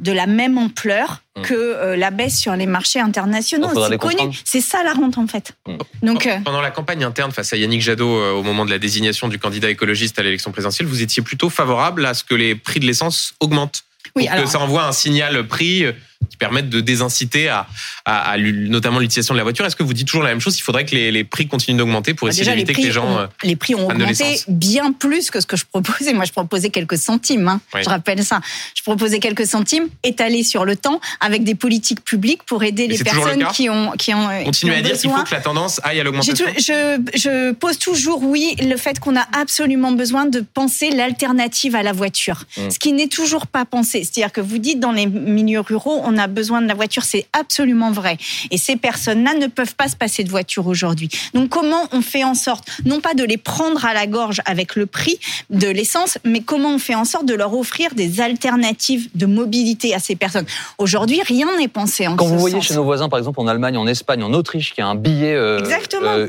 [0.00, 1.42] de la même ampleur mmh.
[1.42, 3.68] que euh, la baisse sur les marchés internationaux.
[3.88, 4.40] C'est connu.
[4.44, 5.52] C'est ça la rente en fait.
[5.68, 5.76] Mmh.
[6.02, 8.78] Donc euh, pendant la campagne interne face à Yannick Jadot euh, au moment de la
[8.78, 12.54] désignation du candidat écologiste à l'élection présidentielle, vous étiez plutôt favorable à ce que les
[12.54, 13.84] prix de l'essence augmentent.
[14.16, 15.84] Oui, pour que ça envoie un signal prix
[16.28, 17.66] qui permettent de désinciter à,
[18.04, 19.64] à, notamment l'utilisation de la voiture.
[19.64, 21.78] Est-ce que vous dites toujours la même chose Il faudrait que les, les prix continuent
[21.78, 23.06] d'augmenter pour bah, essayer d'éviter que les gens.
[23.06, 26.12] Ont, les prix ont augmenté bien plus que ce que je proposais.
[26.12, 27.48] Moi, je proposais quelques centimes.
[27.48, 27.60] Hein.
[27.74, 28.40] Je rappelle ça.
[28.74, 32.98] Je proposais quelques centimes étalés sur le temps avec des politiques publiques pour aider les
[32.98, 34.28] personnes qui ont qui ont.
[34.44, 36.46] Continuez à dire qu'il faut que la tendance aille à l'augmentation.
[36.56, 41.82] Je, je, pose toujours oui le fait qu'on a absolument besoin de penser l'alternative à
[41.82, 42.70] la voiture, mmh.
[42.70, 44.04] ce qui n'est toujours pas pensé.
[44.04, 47.26] C'est-à-dire que vous dites dans les milieux ruraux, on a besoin de la voiture, c'est
[47.32, 48.18] absolument vrai.
[48.50, 51.08] Et ces personnes-là ne peuvent pas se passer de voiture aujourd'hui.
[51.34, 54.76] Donc comment on fait en sorte, non pas de les prendre à la gorge avec
[54.76, 55.18] le prix
[55.50, 59.94] de l'essence, mais comment on fait en sorte de leur offrir des alternatives de mobilité
[59.94, 60.46] à ces personnes?
[60.78, 63.76] Aujourd'hui, rien n'est pensé en Quand vous voyez chez nos voisins, par exemple en Allemagne,
[63.76, 65.60] en Espagne, en Autriche, qui a un billet euh,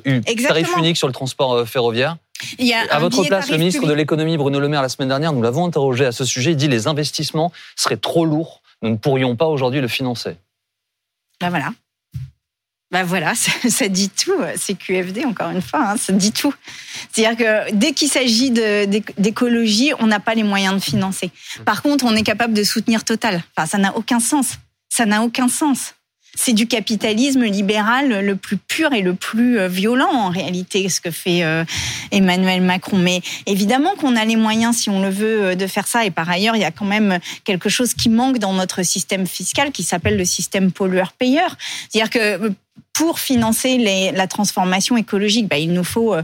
[0.08, 2.18] euh tarif unique sur le transport euh, ferroviaire,
[2.60, 5.10] il y a à votre place, le ministre de l'économie Bruno Le Maire la semaine
[5.10, 6.52] dernière, nous l'avons interrogé à ce sujet.
[6.52, 10.38] Il dit les investissements seraient trop lourds nous ne pourrions pas aujourd'hui le financer.
[11.40, 11.72] Ben voilà.
[12.92, 13.34] Ben voilà,
[13.70, 14.36] ça, dit tout.
[14.58, 16.54] C'est QFD, encore une fois, hein, ça dit tout.
[17.12, 21.32] C'est-à-dire que dès qu'il s'agit d'écologie, on n'a pas les moyens de financer.
[21.66, 23.42] Par contre, on est capable de soutenir Total.
[23.56, 24.58] Enfin, ça n'a aucun sens.
[24.90, 25.96] Ça n'a aucun sens.
[26.36, 31.02] C'est du capitalisme libéral le plus pur et le plus euh, violent en réalité, ce
[31.02, 31.66] que fait euh,
[32.12, 32.98] Emmanuel Macron.
[32.98, 36.06] Mais évidemment qu'on a les moyens, si on le veut, euh, de faire ça.
[36.06, 39.28] Et par ailleurs, il y a quand même quelque chose qui manque dans notre système
[39.28, 41.58] fiscal qui s'appelle le système pollueur-payeur.
[41.90, 42.54] C'est-à-dire que
[42.94, 46.16] pour financer la transformation écologique, bah, il nous faut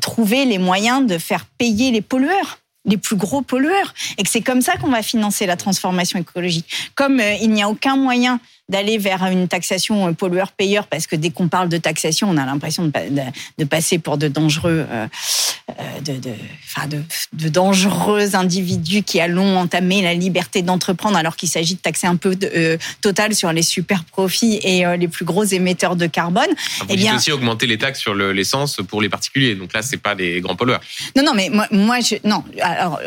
[0.00, 4.40] trouver les moyens de faire payer les pollueurs les plus gros pollueurs et que c'est
[4.40, 6.66] comme ça qu'on va financer la transformation écologique.
[6.94, 11.48] Comme il n'y a aucun moyen d'aller vers une taxation pollueur-payeur, parce que dès qu'on
[11.48, 12.92] parle de taxation, on a l'impression de,
[13.58, 15.06] de, passer pour de dangereux, euh,
[15.70, 16.30] euh, de, de,
[16.64, 17.02] enfin de,
[17.32, 22.16] de, dangereux individus qui allons entamer la liberté d'entreprendre, alors qu'il s'agit de taxer un
[22.16, 26.50] peu de, euh, total sur les super profits et les plus gros émetteurs de carbone.
[26.50, 29.54] Ah, vous eh bien, aussi augmenter les taxes sur l'essence pour les particuliers.
[29.54, 30.80] Donc là, c'est pas des grands pollueurs.
[31.16, 32.44] Non, non, mais moi, moi je, non.
[32.60, 33.00] Alors,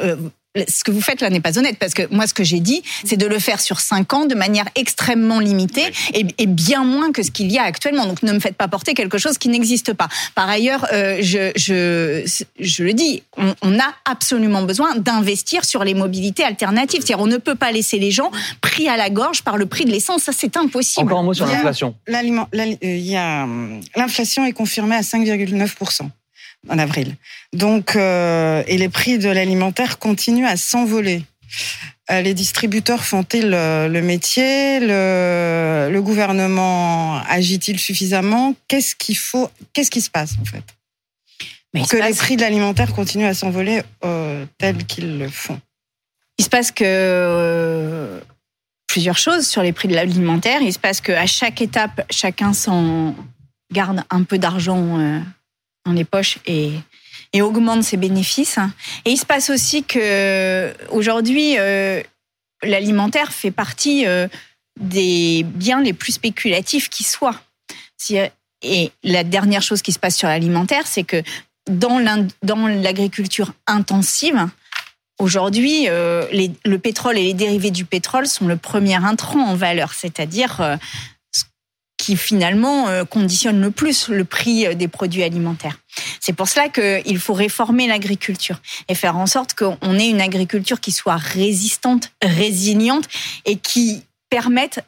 [0.68, 2.84] ce que vous faites là n'est pas honnête parce que moi ce que j'ai dit
[3.06, 7.24] c'est de le faire sur cinq ans de manière extrêmement limitée et, bien moins que
[7.24, 8.06] ce qu'il y a actuellement.
[8.06, 10.10] Donc ne me faites pas porter quelque chose qui n'existe pas.
[10.36, 15.94] Par ailleurs euh, je, je, je le dis on, a absolument besoin d'investir sur les
[15.94, 17.02] mobilités alternatives.
[17.06, 19.86] C'est-à-dire on ne peut pas laisser les gens pris à la gorge par le prix
[19.86, 20.24] de l'essence.
[20.24, 21.06] Ça c'est impossible.
[21.08, 21.96] Encore un mot sur l'inflation.
[23.18, 26.12] euh, l'inflation est confirmée à 5,9
[26.70, 27.16] en avril.
[27.54, 31.24] Donc, euh, et les prix de l'alimentaire continuent à s'envoler.
[32.12, 34.80] Euh, les distributeurs font-ils le, métier?
[34.80, 38.56] Le, le, gouvernement agit-il suffisamment?
[38.68, 40.64] Qu'est-ce qu'il faut Qu'est-ce qui se passe en fait?
[41.74, 45.60] Pour que les prix de l'alimentaire continuent à s'envoler euh, tels qu'ils le font
[46.38, 48.20] Il se passe que euh,
[48.88, 50.62] plusieurs choses sur les prix de l'alimentaire.
[50.62, 53.16] Il se passe qu'à chaque étape, chacun s'en
[53.72, 55.20] garde un peu d'argent euh,
[55.86, 56.74] dans les poches et,
[57.34, 58.60] et augmente ses bénéfices.
[59.06, 62.02] Et il se passe aussi que aujourd'hui, euh,
[62.64, 64.28] l'alimentaire fait partie euh,
[64.80, 67.40] des biens les plus spéculatifs qui soient.
[68.64, 71.24] Et la dernière chose qui se passe sur l'alimentaire, c'est que
[71.70, 74.48] dans l'agriculture intensive,
[75.20, 76.26] aujourd'hui, euh,
[76.66, 80.78] le pétrole et les dérivés du pétrole sont le premier intrant en valeur, c'est-à-dire
[82.02, 85.78] qui finalement euh, conditionne le plus le prix euh, des produits alimentaires.
[86.20, 90.80] C'est pour cela qu'il faut réformer l'agriculture et faire en sorte qu'on ait une agriculture
[90.80, 93.08] qui soit résistante, résiliente
[93.46, 94.84] et qui permette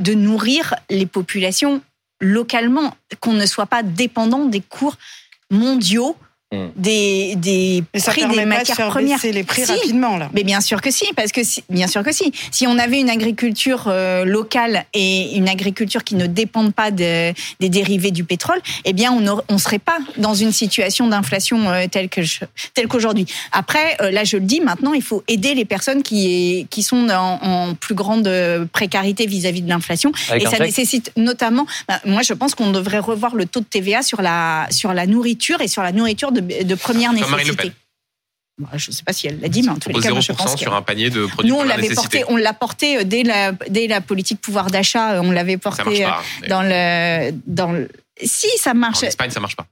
[0.00, 1.82] de nourrir les populations
[2.18, 4.96] localement, qu'on ne soit pas dépendant des cours
[5.50, 6.16] mondiaux
[6.50, 6.68] Hmm.
[6.76, 9.18] des, prix des matières premières.
[9.22, 10.30] les prix rapidement là.
[10.32, 12.32] Mais bien sûr que si, parce que si, bien sûr que si.
[12.50, 17.34] Si on avait une agriculture euh, locale et une agriculture qui ne dépendent pas de,
[17.60, 21.84] des dérivés du pétrole, eh bien on ne serait pas dans une situation d'inflation euh,
[21.86, 22.22] telle que
[22.72, 23.26] telle qu'aujourd'hui.
[23.52, 27.10] Après, euh, là je le dis, maintenant il faut aider les personnes qui qui sont
[27.10, 28.30] en, en plus grande
[28.72, 31.66] précarité vis-à-vis de l'inflation et ça nécessite notamment.
[31.88, 35.06] Bah, moi je pense qu'on devrait revoir le taux de TVA sur la sur la
[35.06, 37.72] nourriture et sur la nourriture de de, première nécessité.
[38.58, 40.56] Bah, je ne sais pas si elle l'a dit, mais en tout cas, je pense
[40.56, 43.52] sur un panier de produits Nous, on l'avait porté, on l'a porté euh, dès la,
[43.52, 45.14] dès la politique pouvoir d'achat.
[45.14, 46.08] Euh, on l'avait porté euh,
[46.48, 47.88] dans le, dans le.
[48.20, 49.04] Si ça marche.
[49.04, 49.66] En Espagne, ça marche pas.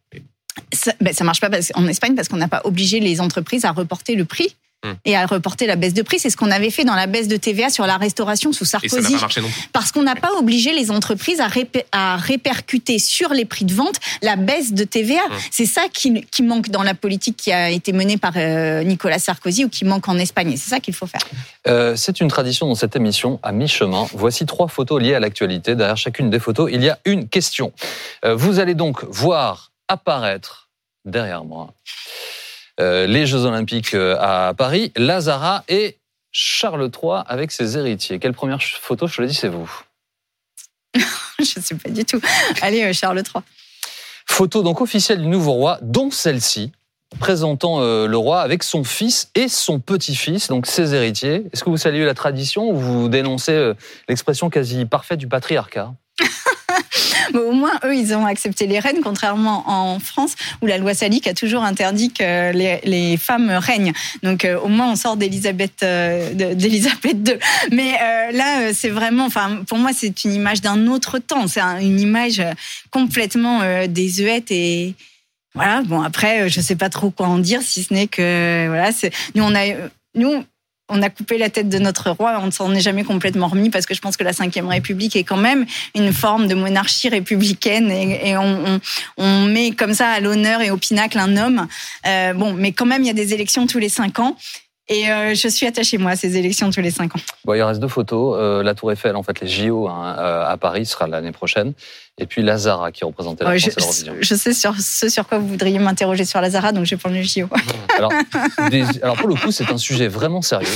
[0.73, 3.73] Ça, ben, ça marche pas en Espagne parce qu'on n'a pas obligé les entreprises à
[3.73, 4.55] reporter le prix
[5.05, 6.19] et à reporter la baisse de prix.
[6.19, 9.17] C'est ce qu'on avait fait dans la baisse de TVA sur la restauration sous Sarkozy.
[9.73, 11.49] Parce qu'on n'a pas obligé les entreprises à,
[11.93, 15.23] à, répercuter sur les prix de vente la baisse de TVA.
[15.51, 19.19] C'est ça qui, qui, manque dans la politique qui a été menée par euh, Nicolas
[19.19, 20.57] Sarkozy ou qui manque en Espagne.
[20.57, 21.23] c'est ça qu'il faut faire.
[21.67, 24.07] Euh, c'est une tradition dans cette émission à mi-chemin.
[24.12, 25.75] Voici trois photos liées à l'actualité.
[25.75, 27.73] Derrière chacune des photos, il y a une question.
[28.25, 30.69] Euh, vous allez donc voir apparaître
[31.05, 31.73] derrière moi
[32.79, 35.99] les Jeux Olympiques euh, à Paris, Lazara et
[36.31, 38.19] Charles III avec ses héritiers.
[38.19, 39.71] Quelle première photo, je le dis, c'est vous
[40.95, 41.01] Je
[41.41, 42.21] ne sais pas du tout.
[42.61, 43.43] Allez, euh, Charles III.
[44.29, 46.73] Photo donc officielle du nouveau roi, dont celle-ci,
[47.21, 51.45] présentant le roi avec son fils et son petit-fils, donc ses héritiers.
[51.53, 53.73] Est-ce que vous saluez la tradition ou vous dénoncez
[54.09, 55.95] l'expression quasi parfaite du patriarcat?
[57.35, 61.27] au moins, eux, ils ont accepté les reines, contrairement en France, où la loi Salique
[61.27, 63.93] a toujours interdit que les, femmes règnent.
[64.23, 67.39] Donc, euh, au moins, on sort d'Elisabeth euh, II.
[67.73, 71.47] Mais euh, là, c'est vraiment, enfin, pour moi, c'est une image d'un autre temps.
[71.49, 72.43] C'est une image
[72.91, 74.95] complètement désuète et
[75.55, 75.83] voilà.
[75.83, 78.91] Bon, après, je sais pas trop quoi en dire, si ce n'est que voilà,
[79.35, 79.65] nous on a
[80.15, 80.45] nous
[80.88, 83.70] on a coupé la tête de notre roi, on ne s'en est jamais complètement remis
[83.70, 87.09] parce que je pense que la Ve République est quand même une forme de monarchie
[87.09, 91.66] républicaine et, on, met comme ça à l'honneur et au pinacle un homme.
[92.07, 94.37] Euh, bon, mais quand même, il y a des élections tous les cinq ans.
[94.88, 97.20] Et euh, je suis attachée, moi, à ces élections tous les cinq ans.
[97.44, 98.37] Bon, il reste deux photos.
[98.38, 101.72] Euh, la Tour Eiffel, en fait, les JO hein, euh, à Paris sera l'année prochaine.
[102.18, 105.49] Et puis Lazara qui représentait la France je, je sais sur ce sur quoi vous
[105.49, 107.46] voudriez m'interroger sur Lazara, donc je vais prendre le JO.
[107.99, 108.12] alors,
[109.03, 110.68] alors, pour le coup, c'est un sujet vraiment sérieux.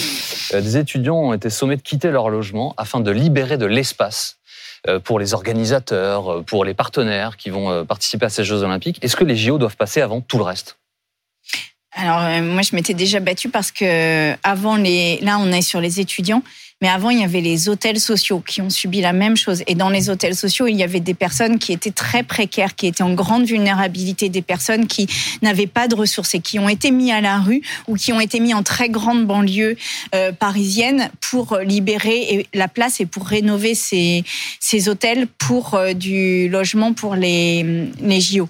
[0.52, 4.38] des étudiants ont été sommés de quitter leur logement afin de libérer de l'espace
[5.04, 8.98] pour les organisateurs, pour les partenaires qui vont participer à ces Jeux Olympiques.
[9.02, 10.79] Est-ce que les JO doivent passer avant tout le reste?
[11.92, 15.80] Alors euh, moi je m'étais déjà battue parce que avant les là on est sur
[15.80, 16.42] les étudiants
[16.82, 19.62] mais avant, il y avait les hôtels sociaux qui ont subi la même chose.
[19.66, 22.86] Et dans les hôtels sociaux, il y avait des personnes qui étaient très précaires, qui
[22.86, 25.06] étaient en grande vulnérabilité, des personnes qui
[25.42, 28.20] n'avaient pas de ressources et qui ont été mis à la rue ou qui ont
[28.20, 29.76] été mis en très grande banlieue
[30.14, 34.24] euh, parisienne pour libérer la place et pour rénover ces,
[34.58, 38.48] ces hôtels pour euh, du logement pour les, les JO.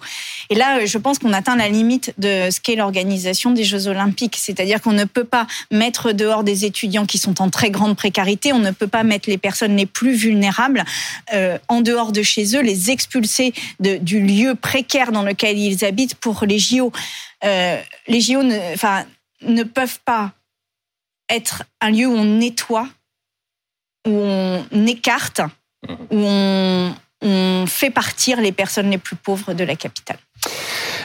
[0.50, 4.36] Et là, je pense qu'on atteint la limite de ce qu'est l'organisation des Jeux Olympiques.
[4.36, 8.20] C'est-à-dire qu'on ne peut pas mettre dehors des étudiants qui sont en très grande précarité
[8.52, 10.84] on ne peut pas mettre les personnes les plus vulnérables
[11.32, 16.14] euh, en dehors de chez eux, les expulser du lieu précaire dans lequel ils habitent
[16.14, 16.92] pour les JO.
[17.44, 19.04] Euh, les JO ne, enfin,
[19.42, 20.32] ne peuvent pas
[21.28, 22.88] être un lieu où on nettoie,
[24.06, 25.40] où on écarte,
[26.10, 26.24] où
[27.22, 30.18] on fait partir les personnes les plus pauvres de la capitale.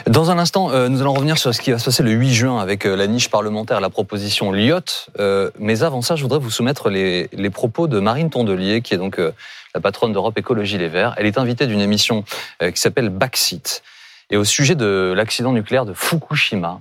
[0.06, 2.32] Dans un instant, euh, nous allons revenir sur ce qui va se passer le 8
[2.32, 5.10] juin avec euh, la niche parlementaire, la proposition Lyotte.
[5.18, 8.98] Euh, mais avant ça, je voudrais vous soumettre les, propos de Marine Tondelier, qui est
[8.98, 11.14] donc la patronne d'Europe Écologie Les Verts.
[11.16, 12.24] Elle est invitée d'une émission
[12.60, 13.82] qui s'appelle Backseat.
[14.30, 16.80] Et au sujet de l'accident nucléaire de Fukushima,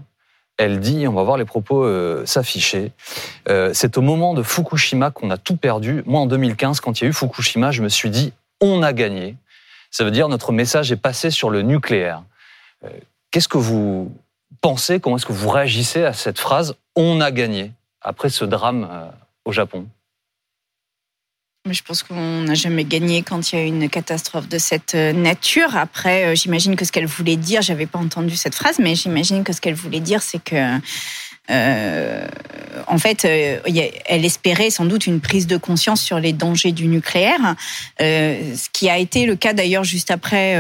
[0.58, 1.88] elle dit, on va voir les propos
[2.26, 2.92] s'afficher,
[3.48, 6.04] c'est au moment de Fukushima qu'on a tout perdu.
[6.06, 8.92] Moi, en 2015, quand il y a eu Fukushima, je me suis dit, on a
[8.92, 9.36] gagné.
[9.92, 12.24] Ça veut dire notre message est passé sur le nucléaire.
[13.36, 14.16] Qu'est-ce que vous
[14.62, 18.88] pensez, comment est-ce que vous réagissez à cette phrase On a gagné après ce drame
[18.90, 19.10] euh,
[19.44, 19.90] au Japon?
[21.70, 25.12] Je pense qu'on n'a jamais gagné quand il y a une catastrophe de cette euh,
[25.12, 25.76] nature.
[25.76, 29.44] Après, euh, j'imagine que ce qu'elle voulait dire, j'avais pas entendu cette phrase, mais j'imagine
[29.44, 30.80] que ce qu'elle voulait dire, c'est que
[31.50, 32.28] euh,
[32.88, 33.60] en fait, euh,
[34.06, 37.56] elle espérait sans doute une prise de conscience sur les dangers du nucléaire,
[38.02, 40.56] euh, ce qui a été le cas d'ailleurs juste après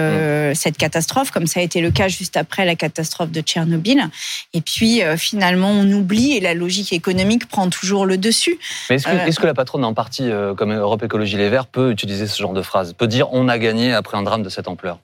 [0.56, 4.10] cette catastrophe, comme ça a été le cas juste après la catastrophe de Tchernobyl.
[4.54, 8.58] Et puis finalement, on oublie et la logique économique prend toujours le dessus.
[8.90, 11.92] Mais est-ce que, est que, la patronne d'un parti comme Europe Écologie Les Verts peut
[11.92, 14.68] utiliser ce genre de phrase, peut dire on a gagné après un drame de cette
[14.68, 15.00] ampleur?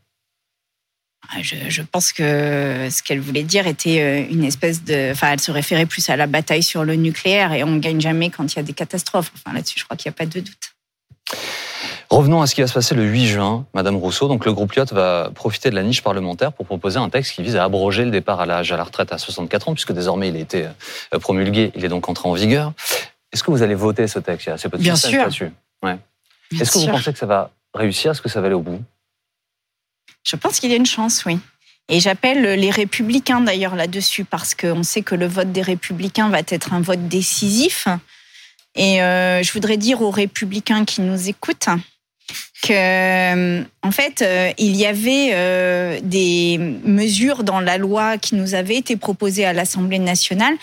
[1.30, 5.12] Ah, je, pense que ce qu'elle voulait dire était euh, une espèce de.
[5.12, 8.02] Enfin, elle se référait plus à la bataille sur le nucléaire et on ne gagne
[8.02, 9.32] jamais quand il y a des catastrophes.
[9.36, 10.74] Enfin, là-dessus, je crois qu'il n'y a pas de doute.
[12.10, 14.28] Revenons à ce qui va se passer le 8 juin, Madame Rousseau.
[14.28, 17.44] Donc, le groupe Lyot va profiter de la niche parlementaire pour proposer un texte qui
[17.44, 20.28] vise à abroger le départ à l'âge à la retraite à 64 ans, puisque désormais
[20.28, 20.66] il a été
[21.14, 22.74] euh, promulgué, il est donc entré en vigueur.
[23.32, 24.48] Est-ce que vous allez voter ce texte?
[24.48, 25.32] Il y a assez peu de Bien sûr.
[25.84, 25.98] Ouais.
[26.60, 28.12] Est-ce que vous pensez que ça va réussir?
[28.12, 28.84] Est-ce que ça va aller au bout?
[30.24, 31.40] Je pense qu'il y a une chance, oui.
[31.90, 36.40] Et j'appelle les républicains d'ailleurs là-dessus parce qu'on sait que le vote des républicains va
[36.48, 37.88] être un vote décisif.
[38.76, 41.68] Et euh, je voudrais dire aux républicains qui nous écoutent
[42.64, 48.56] que, euh, en fait, euh, il y avait des mesures dans la loi qui nous
[48.56, 50.56] avaient été proposées à l'Assemblée nationale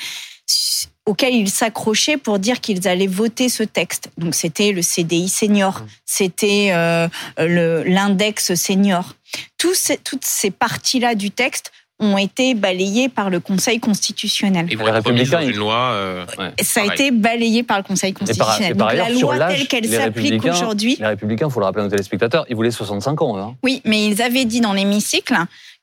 [1.08, 4.10] auxquels ils s'accrochaient pour dire qu'ils allaient voter ce texte.
[4.18, 5.86] Donc c'était le CDI senior, mmh.
[6.04, 9.14] c'était euh, l'index senior.
[9.56, 14.66] Toutes ces parties-là du texte ont été balayées par le Conseil constitutionnel.
[14.70, 15.92] Et vous républicains, une loi.
[15.94, 16.26] Euh,
[16.62, 18.76] ça a été balayé par le Conseil constitutionnel.
[18.76, 20.96] par, Donc, la loi telle qu'elle s'applique aujourd'hui.
[21.00, 23.38] Les républicains, il faut le rappeler aux téléspectateurs, ils voulaient 65 ans.
[23.38, 23.54] Hein.
[23.64, 25.34] Oui, mais ils avaient dit dans l'hémicycle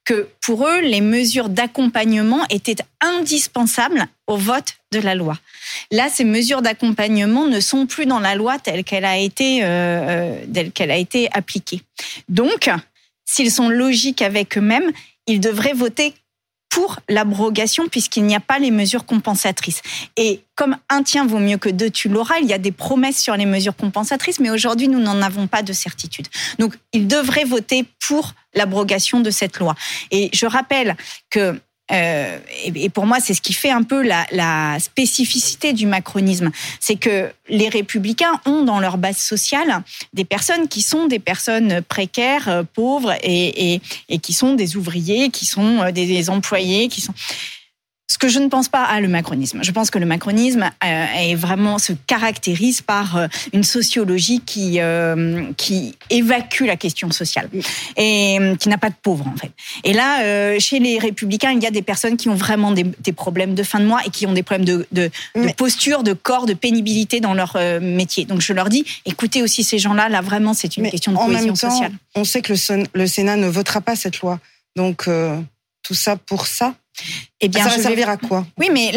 [0.06, 5.38] que pour eux, les mesures d'accompagnement étaient indispensables au vote de la loi.
[5.92, 9.68] Là, ces mesures d'accompagnement ne sont plus dans la loi telle qu'elle a été, euh,
[9.68, 11.82] euh, telle qu'elle a été appliquée.
[12.30, 12.70] Donc,
[13.26, 14.92] s'ils sont logiques avec eux-mêmes,
[15.28, 16.14] ils devraient voter
[16.76, 19.82] pour l'abrogation puisqu'il n'y a pas les mesures compensatrices.
[20.18, 23.18] Et comme un tien vaut mieux que deux, tu l'auras, il y a des promesses
[23.18, 26.28] sur les mesures compensatrices, mais aujourd'hui, nous n'en avons pas de certitude.
[26.60, 29.74] Donc, ils devraient voter pour l'abrogation de cette loi.
[30.12, 30.98] Et je rappelle
[31.30, 31.58] que
[31.92, 36.96] euh, et, pour moi, c'est ce qui fait un peu la, spécificité du macronisme, c'est
[36.96, 42.50] que les républicains ont dans leur base sociale des personnes qui sont des personnes précaires,
[42.50, 43.82] euh, pauvres et,
[44.22, 47.14] qui sont des ouvriers, qui sont euh, des, employés, qui sont
[48.08, 49.64] ce que je ne pense pas à le macronisme.
[49.64, 54.80] Je pense que le macronisme euh, est vraiment se caractérise par euh, une sociologie qui
[54.80, 57.50] euh, qui évacue la question sociale
[57.98, 59.52] et qui n'a pas de pauvres en fait.
[59.84, 63.12] Et là, chez les républicains, il y a des personnes qui ont vraiment des, des
[63.12, 66.14] problèmes de fin de mois et qui ont des problèmes de, de, de posture, de
[66.14, 68.26] corps, de pénibilité dans leur métier.
[68.26, 70.10] Donc je leur dis, écoutez aussi ces gens-là.
[70.10, 71.92] Là vraiment, c'est une question de cohésion sociale.
[72.14, 74.40] On sait que le, le Sénat ne votera pas cette loi.
[74.76, 75.10] Donc
[75.86, 76.76] tout ça pour ça.
[77.42, 78.92] Eh bien, ça va servir à quoi Oui, mais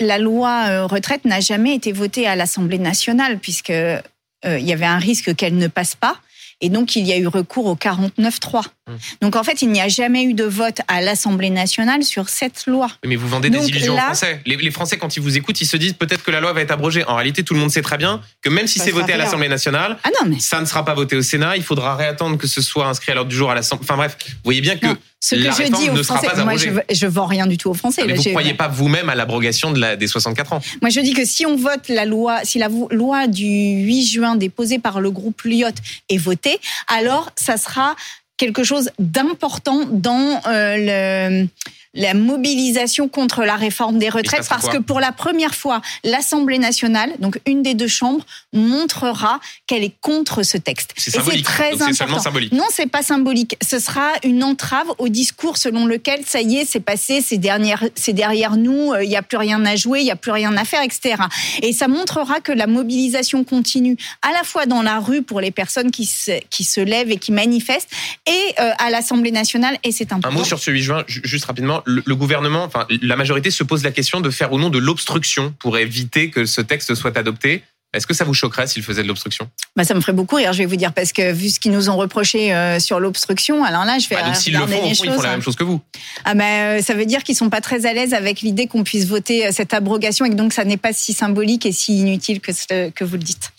[0.00, 4.00] la, loi euh, retraite n'a jamais été votée à l'Assemblée nationale puisque euh,
[4.44, 6.16] il y avait un risque qu'elle ne passe pas.
[6.60, 8.64] Et donc, il y a eu recours au 49-3.
[8.88, 8.94] Mmh.
[9.20, 12.66] Donc, en fait, il n'y a jamais eu de vote à l'Assemblée nationale sur cette
[12.66, 12.88] loi.
[13.04, 14.40] Mais vous vendez des illusions aux Français.
[14.46, 16.70] Les, Français, quand ils vous écoutent, ils se disent peut-être que la loi va être
[16.70, 17.04] abrogée.
[17.04, 19.48] En réalité, tout le monde sait très bien que même si c'est voté à l'Assemblée
[19.48, 20.38] nationale, ah non, mais...
[20.38, 21.56] ça ne sera pas voté au Sénat.
[21.56, 23.84] Il faudra réattendre que ce soit inscrit à l'ordre du jour à l'Assemblée.
[23.84, 24.86] Enfin bref, vous voyez bien que
[25.20, 28.02] ce que je dis aux Français, moi je, je vends rien du tout aux Français.
[28.06, 31.00] mais vous ne croyez pas vous-même à l'abrogation de la, des 64 ans Moi je
[31.00, 35.00] dis que si on vote la loi, si la loi du 8 juin déposée par
[35.00, 35.68] le groupe Lyot
[36.08, 37.96] est votée, alors ça sera
[38.36, 41.48] quelque chose d'important dans euh, le
[41.96, 47.12] la mobilisation contre la réforme des retraites parce que pour la première fois, l'Assemblée nationale,
[47.18, 50.92] donc une des deux chambres, montrera qu'elle est contre ce texte.
[50.96, 52.18] C'est c'est très important.
[52.20, 52.52] Symbolique.
[52.52, 53.56] Non, c'est pas symbolique.
[53.66, 57.82] Ce sera une entrave au discours selon lequel ça y est, c'est passé, c'est derrière,
[57.94, 60.32] c'est derrière nous, euh, il n'y a plus rien à jouer, il n'y a plus
[60.32, 61.16] rien à faire, etc.
[61.62, 65.50] Et ça montrera que la mobilisation continue à la fois dans la rue pour les
[65.50, 67.90] personnes qui se, qui se lèvent et qui manifestent
[68.26, 69.78] et euh, à l'Assemblée nationale.
[69.84, 70.36] Et c'est important.
[70.36, 73.84] Un mot sur ce 8 juin, juste rapidement le, gouvernement, enfin la majorité se pose
[73.84, 77.62] la question de faire ou non de l'obstruction pour éviter que ce texte soit adopté.
[77.96, 79.48] Est-ce que ça vous choquerait s'il faisait de l'obstruction?
[79.74, 81.72] Bah, Ça me ferait beaucoup rire, je vais vous dire, parce que vu ce qu'ils
[81.72, 84.82] nous ont reproché euh, sur l'obstruction, alors là, je vais bah, donc s'ils le font,
[84.84, 85.80] ils font la même chose que vous.
[86.24, 89.06] Ah bah, ça veut dire qu'ils sont pas très à l'aise avec l'idée qu'on puisse
[89.06, 92.40] voter euh, cette abrogation et que donc ça n'est pas si symbolique et si inutile
[92.40, 93.50] que, que vous le dites.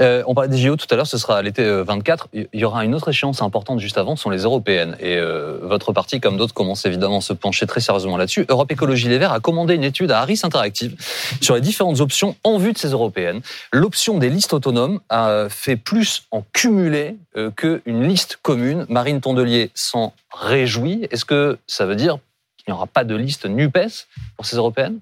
[0.00, 2.28] Euh, on parlait des JO tout à l'heure, ce sera à l'été 24.
[2.32, 4.96] Il y aura une autre échéance importante juste avant, ce sont les européennes.
[5.00, 5.18] Et
[5.62, 8.44] votre parti, comme d'autres, commence évidemment à se pencher très sérieusement là-dessus.
[8.48, 10.96] Europe Écologie Les Verts a commandé une étude à Harris Interactive
[11.40, 13.40] sur les différentes options en vue de ces européennes.
[13.84, 18.86] L'option des listes autonome a fait plus en cumulé euh, qu'une liste commune.
[18.88, 21.06] Marine Tondelier s'en réjouit.
[21.10, 22.18] Est-ce que ça veut dire
[22.56, 24.06] qu'il n'y aura pas de liste NUPES
[24.38, 25.00] pour ces européennes?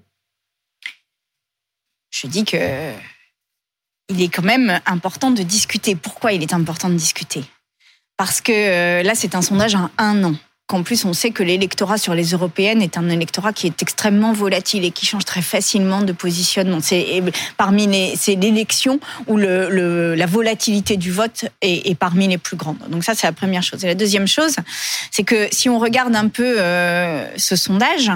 [2.09, 2.91] Je dis que
[4.09, 5.95] il est quand même important de discuter.
[5.95, 7.45] Pourquoi il est important de discuter?
[8.17, 10.35] Parce que euh, là, c'est un sondage en un an
[10.67, 14.33] qu'en plus on sait que l'électorat sur les européennes est un électorat qui est extrêmement
[14.33, 16.79] volatile et qui change très facilement de positionnement.
[16.81, 17.21] C'est
[17.57, 22.79] parmi les, c'est l'élection où le, la volatilité du vote est, parmi les plus grandes.
[22.89, 23.83] Donc ça c'est la première chose.
[23.83, 24.55] Et la deuxième chose,
[25.11, 28.11] c'est que si on regarde un peu euh, ce sondage,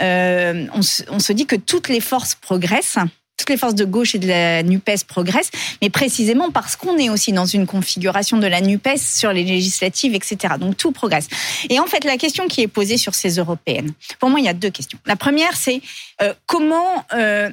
[0.00, 0.80] euh, on,
[1.10, 2.98] on se dit que toutes les forces progressent
[3.36, 5.50] toutes les forces de gauche et de la NUPES progressent,
[5.82, 10.14] mais précisément parce qu'on est aussi dans une configuration de la NUPES sur les législatives,
[10.14, 10.54] etc.
[10.58, 11.28] Donc tout progresse.
[11.68, 14.48] Et en fait, la question qui est posée sur ces européennes, pour moi, il y
[14.48, 14.98] a deux questions.
[15.06, 15.80] La première, c'est
[16.22, 17.50] euh, comment euh,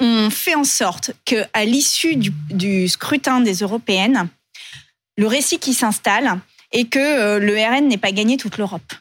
[0.00, 4.28] on fait en sorte que, à l'issue du, du, scrutin des européennes,
[5.16, 6.38] le récit qui s'installe
[6.72, 8.92] est que euh, le RN n'ait pas gagné toute l'Europe?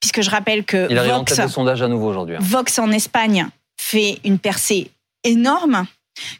[0.00, 2.36] Puisque je rappelle que il Vox, en sondage à nouveau aujourd'hui.
[2.36, 2.40] Hein.
[2.40, 4.90] Vox en Espagne fait une percée
[5.24, 5.86] énorme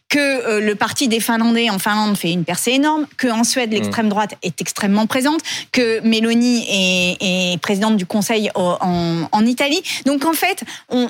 [0.08, 3.72] que euh, le parti des Finlandais en Finlande fait une percée énorme, que en Suède
[3.72, 4.10] l'extrême mm.
[4.10, 5.40] droite est extrêmement présente,
[5.72, 9.82] que Mélanie est, présidente du Conseil en, Italie.
[10.04, 11.08] Donc en fait, on,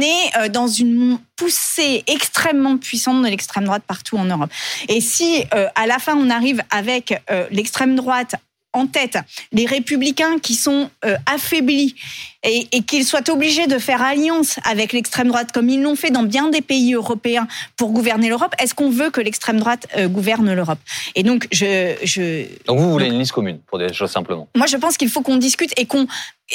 [0.00, 4.50] est euh, dans une poussée extrêmement puissante de l'extrême droite partout en Europe.
[4.88, 8.34] Et si euh, à la fin on arrive avec l'extrême droite
[8.72, 9.18] en tête.
[9.52, 11.94] Les républicains qui sont euh, affaiblis
[12.42, 16.22] et, qu'ils soient obligés de faire alliance avec l'extrême droite comme ils l'ont fait dans
[16.22, 17.46] bien des pays européens
[17.76, 20.78] pour gouverner l'Europe, est-ce qu'on veut que l'extrême droite euh, gouverne l'Europe?
[21.14, 24.48] Et donc je, je donc vous voulez une liste commune pour des choses simplement.
[24.56, 26.06] Moi je pense qu'il faut qu'on discute et qu'on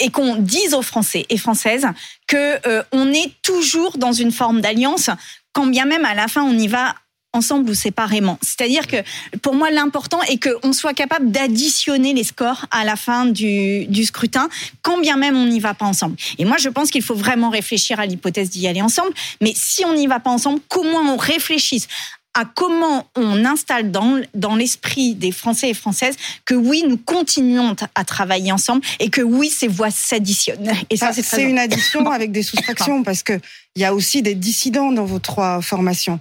[0.01, 1.87] et qu'on dise aux Français et Françaises
[2.27, 5.09] que euh, on est toujours dans une forme d'alliance
[5.53, 6.95] quand bien même à la fin on y va
[7.35, 8.37] ensemble ou séparément.
[8.41, 8.97] C'est-à-dire que
[9.41, 14.05] pour moi, l'important est qu'on soit capable d'additionner les scores à la fin du, du,
[14.05, 14.49] scrutin,
[14.81, 16.15] quand bien même on n'y va pas ensemble.
[16.37, 19.11] Et moi, je pense qu'il faut vraiment réfléchir à l'hypothèse d'y aller ensemble.
[19.41, 21.87] Mais si on n'y va pas ensemble, comment on réfléchisse
[22.35, 27.75] à comment on installe dans, dans l'esprit des Français et Françaises que oui, nous continuons
[27.95, 30.73] à travailler ensemble et que oui, ces voix s'additionnent.
[30.89, 33.39] Et ça, c'est une addition avec des soustractions parce que
[33.75, 36.19] il y a aussi des dissidents dans vos trois formations.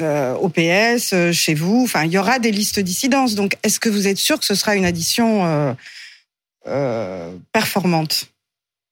[0.00, 1.82] Euh, au PS, euh, chez vous.
[1.84, 3.36] Enfin, il y aura des listes dissidences.
[3.36, 5.74] Donc, est-ce que vous êtes sûr que ce sera une addition
[6.66, 8.26] euh, performante?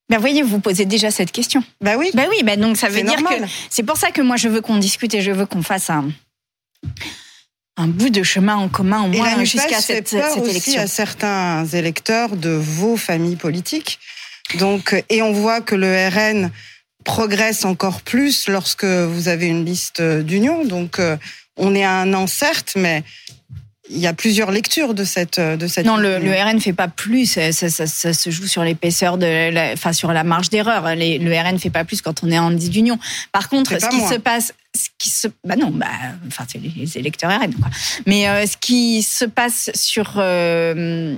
[0.09, 1.65] Ben voyez, vous posez déjà cette question.
[1.81, 2.11] Bah oui.
[2.15, 3.35] Bah oui, bah donc ça veut dire que
[3.71, 6.11] c'est pour ça que moi je veux qu'on discute et je veux qu'on fasse un
[7.79, 10.83] un bout de chemin en commun au moins jusqu'à cette, cette élection.
[10.83, 13.99] à certains électeurs de vos familles politiques.
[14.59, 16.51] Donc et on voit que le RN
[17.05, 20.65] progresse encore plus lorsque vous avez une liste d'union.
[20.65, 21.17] Donc euh,
[21.57, 23.05] on est à un an certes, mais
[23.91, 25.85] il y a plusieurs lectures de cette de cette.
[25.85, 27.27] Non, le, le RN fait pas plus.
[27.27, 30.85] Ça, ça, ça, se joue sur l'épaisseur de, la, enfin sur la marge d'erreur.
[30.95, 32.99] Le RN fait pas plus quand on est en d'union.
[33.33, 35.87] Par contre, ce qui se passe, ce qui se, bah non, bah,
[36.27, 37.71] enfin c'est les électeurs RN quoi.
[38.07, 41.17] Mais euh, ce qui se passe sur euh,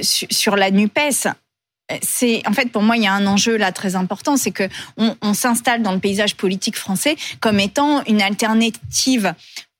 [0.00, 1.28] sur, la Nupes,
[2.02, 4.68] c'est en fait pour moi il y a un enjeu là très important, c'est que
[4.96, 9.34] on, on s'installe dans le paysage politique français comme étant une alternative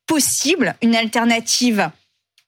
[0.06, 1.90] possible, une alternative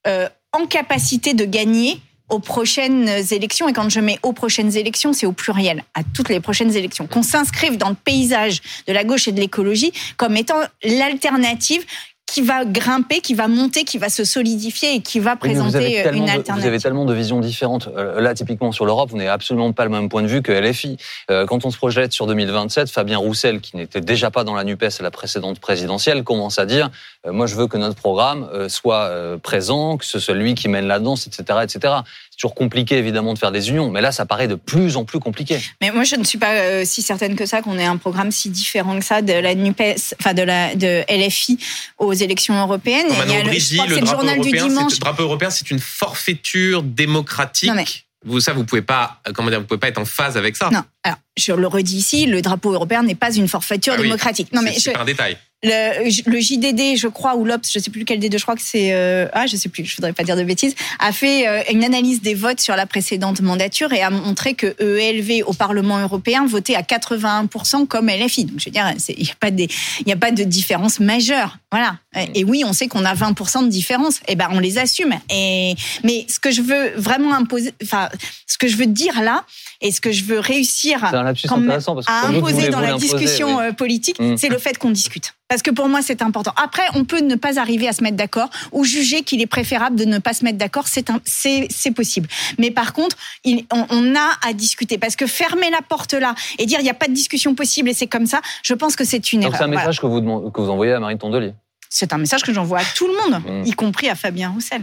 [0.07, 2.01] euh, en capacité de gagner
[2.31, 3.69] aux prochaines élections.
[3.69, 7.07] Et quand je mets aux prochaines élections, c'est au pluriel, à toutes les prochaines élections.
[7.07, 11.85] Qu'on s'inscrive dans le paysage de la gauche et de l'écologie comme étant l'alternative
[12.31, 16.13] qui va grimper, qui va monter, qui va se solidifier et qui va présenter euh,
[16.13, 16.55] une alternative.
[16.55, 17.89] vous avez tellement de visions différentes.
[17.97, 20.53] Euh, là, typiquement sur l'Europe, vous n'avez absolument pas le même point de vue que
[20.53, 20.97] LFI.
[21.31, 24.63] Euh, quand on se projette sur 2027, Fabien Roussel, qui n'était déjà pas dans la
[24.63, 26.91] NUPES à la précédente présidentielle, commence à dire
[27.31, 29.11] moi, je veux que notre programme soit
[29.43, 31.97] présent, que ce soit lui qui mène la danse, etc., etc
[32.41, 35.21] toujours compliqué évidemment de faire des unions, mais là ça paraît de plus en plus
[35.21, 35.61] compliqué.
[35.81, 38.31] Mais moi je ne suis pas euh, si certaine que ça qu'on ait un programme
[38.31, 39.83] si différent que ça de la Nupes,
[40.19, 41.59] enfin de la de LFI
[41.99, 43.09] aux élections européennes.
[43.09, 44.93] Non, il y a le, je crois que c'est le journal du dimanche.
[44.95, 47.71] Le drapeau européen, c'est une forfaiture démocratique.
[48.25, 50.69] Vous ça, vous pouvez pas, comment dire, vous pouvez pas être en phase avec ça.
[50.71, 50.83] Non.
[51.05, 54.53] Alors, je le redis ici, le drapeau européen n'est pas une forfaiture ah démocratique.
[54.53, 58.01] Non, mais c'est un détail le, le, JDD, je crois, ou l'Obs, je sais plus
[58.01, 60.25] lequel des deux, je crois que c'est euh, ah, je sais plus, je voudrais pas
[60.25, 64.01] dire de bêtises, a fait euh, une analyse des votes sur la précédente mandature et
[64.01, 68.47] a montré que ELV au Parlement européen votait à 81% comme LFI.
[68.47, 69.69] Donc je veux dire, il n'y a pas des,
[70.01, 71.97] il y a pas de différence majeure, voilà.
[72.35, 74.21] Et oui, on sait qu'on a 20% de différence.
[74.27, 75.15] Eh ben, on les assume.
[75.33, 78.09] Et mais ce que je veux vraiment imposer, enfin,
[78.47, 79.45] ce que je veux dire là,
[79.81, 84.37] et ce que je veux réussir à imposer dans la discussion euh, politique, mm.
[84.37, 85.35] c'est le fait qu'on discute.
[85.49, 86.53] Parce que pour moi, c'est important.
[86.63, 89.97] Après, on peut ne pas arriver à se mettre d'accord ou juger qu'il est préférable
[89.97, 90.85] de ne pas se mettre d'accord.
[90.87, 92.29] C'est possible.
[92.59, 96.67] Mais par contre, il, on, a à discuter parce que fermer la porte là et
[96.67, 99.05] dire il n'y a pas de discussion possible et c'est comme ça, je pense que
[99.05, 99.57] c'est une erreur.
[99.57, 101.53] C'est un message que, vous, que vous envoyez à Marine Tondelier.
[101.93, 104.83] C'est un message que j'envoie à tout le monde, y compris à Fabien Roussel.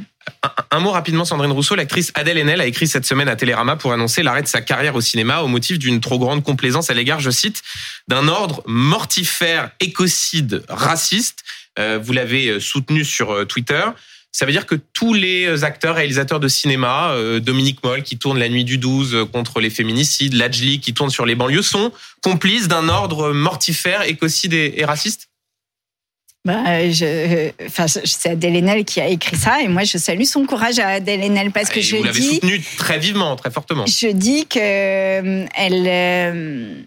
[0.72, 1.76] Un, mot rapidement, Sandrine Rousseau.
[1.76, 4.93] L'actrice Adèle Haenel a écrit cette semaine à Télérama pour annoncer l'arrêt de sa carrière
[4.93, 7.64] au cinéma au motif d'une trop grande complaisance à l'égard, je cite,
[8.10, 11.45] d'un ordre mortifère, écocide, raciste.
[11.80, 13.84] Euh, vous l'avez euh, soutenu sur euh, Twitter.
[14.34, 18.49] Ça veut dire que tous les acteurs, réalisateurs de cinéma, Dominique Moll qui tourne La
[18.49, 21.91] Nuit du 12 contre les féminicides, Lajli qui tourne sur les banlieues, sont
[22.22, 25.30] complices d'un ordre mortifère, écocide et raciste?
[26.48, 30.45] Bah, je, enfin, c'est Adèle Haenel qui a écrit ça et moi je salue son
[30.45, 33.86] courage à Adèle Haenel parce que je vous l'avez soutenu très vivement, très fortement.
[33.86, 36.82] Je dis que euh, elle, euh,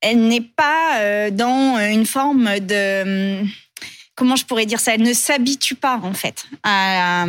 [0.00, 3.44] elle n'est pas euh, dans une forme de
[4.16, 4.94] comment je pourrais dire ça?
[4.96, 7.26] Elle ne s'habitue pas en fait à,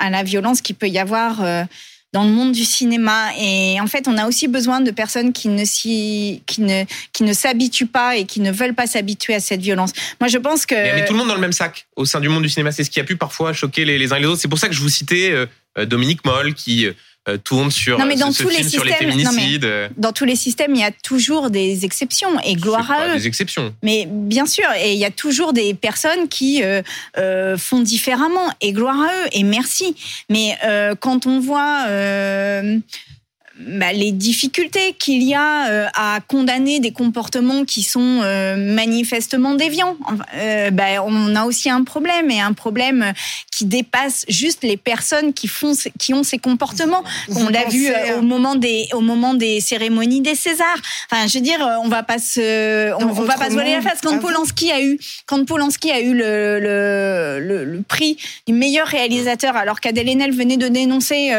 [0.00, 1.40] à, la violence qui peut y avoir
[2.12, 3.30] dans le monde du cinéma.
[3.38, 7.86] Et en fait, on a aussi besoin de personnes qui ne ne, qui ne s'habituent
[7.86, 9.92] pas et qui ne veulent pas s'habituer à cette violence.
[10.20, 10.74] Moi, je pense que.
[10.74, 12.72] Mais, tout le monde dans le même sac au sein du monde du cinéma.
[12.72, 14.40] C'est ce qui a pu parfois choquer les, les uns et les autres.
[14.40, 15.46] C'est pour ça que je vous citais euh,
[15.78, 16.92] euh, Dominique Moll qui euh,
[17.44, 19.68] tourne sur, non, mais dans tous les systèmes, féminicides.
[19.96, 23.14] dans tous les systèmes, il y a toujours des exceptions et gloire à eux.
[23.16, 23.74] Des exceptions.
[23.82, 26.82] Mais bien sûr, et il y a toujours des personnes qui euh,
[27.18, 29.94] euh, font différemment et gloire à eux et merci.
[30.28, 32.78] Mais euh, quand on voit euh,
[33.58, 39.54] bah, les difficultés qu'il y a euh, à condamner des comportements qui sont euh, manifestement
[39.54, 39.96] déviants.
[40.36, 43.12] Euh, bah, on a aussi un problème et un problème
[43.50, 47.04] qui dépasse juste les personnes qui font qui ont ces comportements.
[47.36, 47.88] on l'a vu
[48.18, 50.66] au moment des au moment des cérémonies des Césars.
[51.10, 54.00] Enfin, je veux dire, on va pas se on, va pas se voiler la face
[54.02, 59.56] quand Polanski a eu quand Polanski a eu le le, le, prix du meilleur réalisateur
[59.56, 61.30] alors qu'Adèle Haenel venait de dénoncer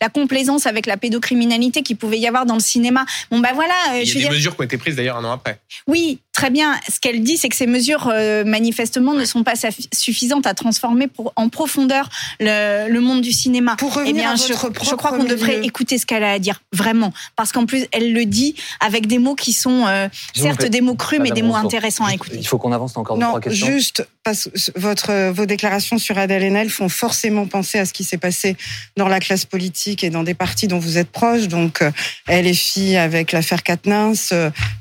[0.00, 3.04] la complaisance avec la pédocriminalité qu'il pouvait y avoir dans le cinéma.
[3.30, 3.74] Bon, bah voilà.
[4.00, 5.60] Il y a des mesures qui ont été prises d'ailleurs un an après.
[5.86, 6.78] Oui, très bien.
[6.88, 9.54] Ce qu'elle dit, c'est que ces mesures, euh, manifestement, ne sont pas
[9.92, 12.08] suffisantes à transformer en profondeur
[12.38, 13.74] le, monde du cinéma.
[13.76, 16.62] Pour revenir eh bien, je, je, crois qu'on devrait écouter ce qu'elle a à dire,
[16.72, 17.12] vraiment.
[17.34, 20.94] Parce qu'en plus, elle le dit avec des mots qui sont, euh, certes, des mots
[20.94, 22.36] crus, mais des mots intéressants à écouter.
[22.38, 23.66] Il faut qu'on avance encore deux, trois questions.
[23.66, 28.18] Juste, parce votre, vos déclarations sur Adèle Haenel font forcément penser à ce qui s'est
[28.18, 28.56] passé
[28.96, 31.48] dans la classe politique et dans des partis dont vous êtes proche.
[31.48, 31.90] Donc, euh,
[32.28, 34.12] LFI avec l'affaire Katnins,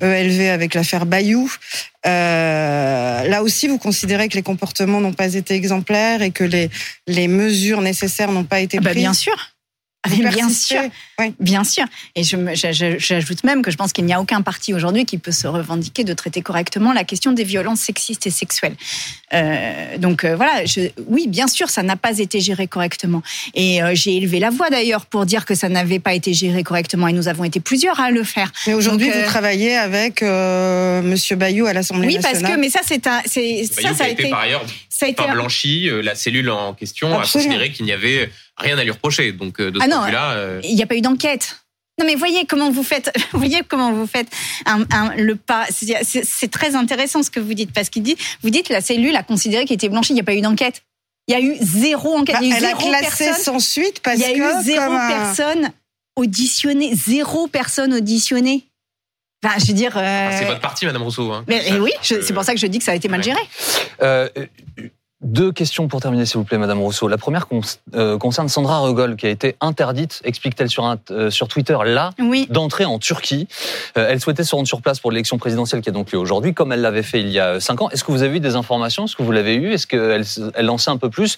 [0.02, 1.47] ELV e avec l'affaire Bayou.
[2.06, 6.70] Euh, là aussi, vous considérez que les comportements n'ont pas été exemplaires et que les,
[7.08, 9.57] les mesures nécessaires n'ont pas été ah bah, prises Bien sûr.
[10.06, 10.82] Bien sûr,
[11.40, 11.86] bien sûr.
[12.16, 15.48] Et j'ajoute même que je pense qu'il n'y a aucun parti aujourd'hui qui peut se
[15.48, 18.76] revendiquer de traiter correctement la question des violences sexistes et sexuelles.
[19.34, 20.64] Euh, donc euh, voilà,
[21.08, 23.22] oui, bien sûr, ça n'a pas été géré correctement.
[23.54, 26.64] Et euh, j'ai élevé la voix d'ailleurs pour dire que ça n'avait pas été géré
[26.64, 27.08] correctement.
[27.08, 28.52] Et nous avons été plusieurs à le faire.
[28.68, 32.36] Mais aujourd'hui, vous travaillez avec Monsieur Bayou à l'Assemblée nationale.
[32.36, 34.66] Oui, parce que, mais ça, c'est un, c'est ça, ça a été par ailleurs
[34.98, 35.90] ça a été blanchi.
[36.02, 39.32] La cellule en question a considéré qu'il n'y avait rien à lui reprocher.
[39.32, 41.58] Donc de ce ah point là euh, il n'y a pas eu d'enquête.
[42.00, 44.28] Non mais voyez comment vous faites, voyez comment vous faites
[44.66, 45.66] un, le pas.
[45.72, 49.24] C'est très intéressant ce que vous dites parce qu'il dit, vous dites la cellule a
[49.24, 50.84] considéré qu'il était blanchi, il n'y a pas eu d'enquête.
[51.28, 52.38] Il y a eu zéro enquête.
[52.42, 53.34] il y a eu bah, zéro personne.
[53.34, 55.72] sans suite parce il y a eu zéro personne
[56.16, 58.67] auditionnée, zéro personne auditionnée.
[59.44, 59.96] Enfin, je veux dire.
[59.96, 61.32] Euh, c'est votre parti, Madame Rousseau.
[61.32, 61.44] Hein.
[61.48, 63.40] Mais, oui, c'est pour ça que je dis que ça a été mal géré.
[64.02, 64.28] Euh,
[65.22, 67.08] deux questions pour terminer, s'il vous plaît, Madame Rousseau.
[67.08, 67.48] La première
[67.96, 72.12] euh, concerne Sandra Regol, qui a été interdite, explique-t-elle sur, euh, sur Twitter, là,
[72.50, 73.48] d'entrer en Turquie.
[73.98, 76.54] Euh, elle souhaitait se rendre sur place pour l'élection présidentielle qui a donc lieu aujourd'hui,
[76.54, 77.90] comme elle l'avait fait il y a cinq ans.
[77.90, 79.06] Est-ce que vous avez eu des informations?
[79.06, 79.74] Est-ce que vous l'avez eu?
[79.74, 81.38] Est-ce qu'elle elle lançait un peu plus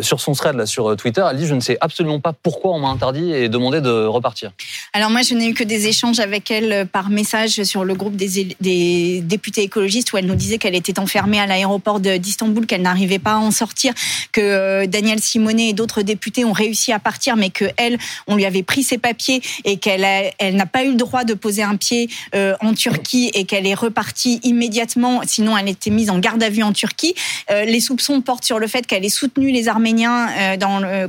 [0.00, 1.24] sur son thread là, sur Twitter?
[1.30, 4.52] Elle dit Je ne sais absolument pas pourquoi on m'a interdit et demandé de repartir.
[4.94, 8.16] Alors, moi, je n'ai eu que des échanges avec elle par message sur le groupe
[8.16, 12.82] des, des députés écologistes où elle nous disait qu'elle était enfermée à l'aéroport d'Istanbul, qu'elle
[12.82, 13.92] n'arrivait pas en sortir,
[14.32, 18.36] que euh, Daniel Simonet et d'autres députés ont réussi à partir, mais que elle, on
[18.36, 20.06] lui avait pris ses papiers et qu'elle
[20.38, 23.66] elle n'a pas eu le droit de poser un pied euh, en Turquie et qu'elle
[23.66, 27.14] est repartie immédiatement, sinon elle était mise en garde à vue en Turquie.
[27.50, 31.08] Euh, les soupçons portent sur le fait qu'elle ait soutenu les Arméniens dans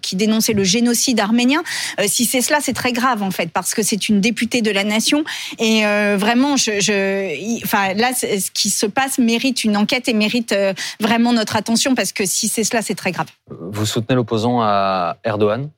[0.00, 1.62] qui dénonçaient le génocide arménien.
[2.06, 4.84] si c'est cela, c'est très grave en fait, parce que c'est une députée de la
[4.84, 5.24] nation
[5.58, 5.82] et
[6.16, 10.54] vraiment, là, ce qui se passe mérite une enquête et mérite
[11.00, 13.28] vraiment notre attention parce que si c'est cela, c'est très grave.
[13.48, 15.70] Vous soutenez l'opposant à Erdogan?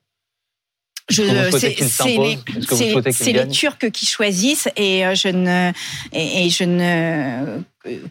[1.09, 1.23] C'est
[3.33, 5.73] les, Turcs qui choisissent et euh, je ne
[6.13, 7.61] et je ne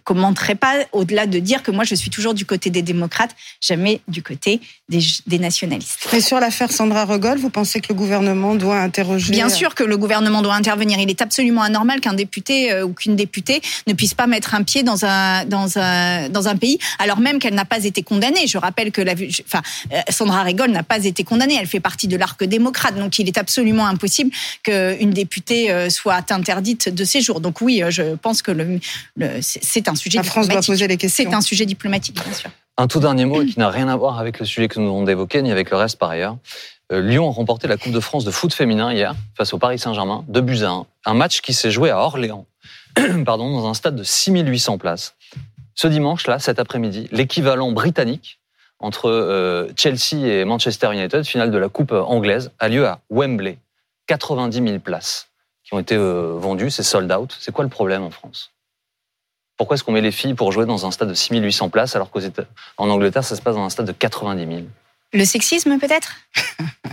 [0.04, 4.00] commenterai pas au-delà de dire que moi je suis toujours du côté des démocrates, jamais
[4.08, 6.08] du côté des, nationalistes.
[6.12, 9.84] Mais sur l'affaire Sandra Regol, vous pensez que le gouvernement doit interroger Bien sûr que
[9.84, 10.98] le gouvernement doit intervenir.
[10.98, 14.62] Il est absolument anormal qu'un député euh, ou qu'une députée ne puisse pas mettre un
[14.62, 18.46] pied dans un dans un dans un pays alors même qu'elle n'a pas été condamnée.
[18.46, 19.14] Je rappelle que la
[19.46, 19.62] enfin
[19.92, 21.56] euh, Sandra Regol n'a pas été condamnée.
[21.60, 22.96] Elle fait partie de l'arc démocrate.
[22.96, 24.30] Donc il est absolument impossible
[24.64, 27.40] qu'une députée soit interdite de séjour.
[27.40, 28.80] Donc oui, je pense que le,
[29.16, 31.24] le c'est un sujet La France doit poser les questions.
[31.24, 32.50] C'est un sujet diplomatique, bien sûr.
[32.76, 35.04] Un tout dernier mot qui n'a rien à voir avec le sujet que nous venons
[35.04, 36.36] d'évoquer, ni avec le reste par ailleurs.
[36.92, 39.78] Euh, Lyon a remporté la Coupe de France de foot féminin hier face au Paris
[39.78, 40.86] Saint-Germain, 2 buts à 1.
[41.06, 42.46] Un match qui s'est joué à Orléans,
[43.24, 45.14] pardon, dans un stade de 6800 places.
[45.74, 48.38] Ce dimanche, là, cet après-midi, l'équivalent britannique
[48.78, 53.58] entre euh, Chelsea et Manchester United, finale de la Coupe anglaise, a lieu à Wembley.
[54.06, 55.28] 90 000 places
[55.62, 57.36] qui ont été euh, vendues, c'est sold out.
[57.38, 58.50] C'est quoi le problème en France?
[59.60, 62.10] Pourquoi est-ce qu'on met les filles pour jouer dans un stade de 6800 places alors
[62.10, 64.62] qu'en Angleterre, ça se passe dans un stade de 90 000
[65.12, 66.14] Le sexisme peut-être?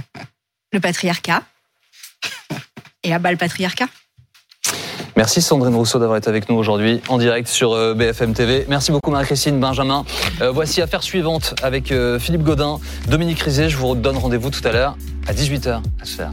[0.74, 1.43] Le patriarcat?
[3.05, 3.88] Et à bas le patriarcat?
[5.15, 8.65] Merci Sandrine Rousseau d'avoir été avec nous aujourd'hui en direct sur euh, BFM TV.
[8.68, 10.03] Merci beaucoup Marie-Christine, Benjamin.
[10.41, 13.70] Euh, voici affaire suivante avec euh, Philippe Godin, Dominique Rizet.
[13.70, 16.32] Je vous donne rendez-vous tout à l'heure à 18h à se faire.